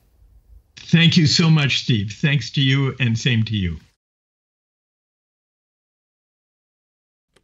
Thank 0.93 1.17
you 1.17 1.25
so 1.25 1.49
much, 1.49 1.79
Steve. 1.79 2.12
Thanks 2.21 2.51
to 2.51 2.62
you, 2.62 2.95
and 2.99 3.17
same 3.17 3.41
to 3.45 3.56
you. 3.56 3.79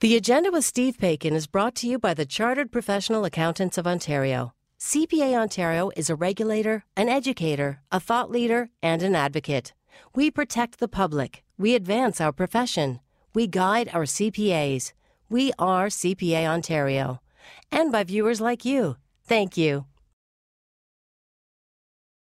The 0.01 0.15
Agenda 0.15 0.51
with 0.51 0.63
Steve 0.63 0.99
Paikin 0.99 1.33
is 1.33 1.47
brought 1.47 1.73
to 1.77 1.87
you 1.87 1.97
by 1.97 2.13
the 2.13 2.27
Chartered 2.27 2.71
Professional 2.71 3.25
Accountants 3.25 3.79
of 3.79 3.87
Ontario. 3.87 4.53
CPA 4.79 5.33
Ontario 5.33 5.89
is 5.97 6.11
a 6.11 6.15
regulator, 6.15 6.83
an 6.95 7.09
educator, 7.09 7.81
a 7.91 7.99
thought 7.99 8.29
leader, 8.29 8.69
and 8.83 9.01
an 9.01 9.15
advocate. 9.15 9.73
We 10.13 10.29
protect 10.29 10.77
the 10.79 10.87
public. 10.87 11.43
We 11.57 11.73
advance 11.73 12.21
our 12.21 12.31
profession. 12.31 12.99
We 13.33 13.47
guide 13.47 13.89
our 13.91 14.03
CPAs. 14.03 14.93
We 15.27 15.53
are 15.57 15.87
CPA 15.87 16.45
Ontario. 16.45 17.19
And 17.71 17.91
by 17.91 18.03
viewers 18.03 18.39
like 18.39 18.63
you. 18.63 18.97
Thank 19.23 19.57
you. 19.57 19.85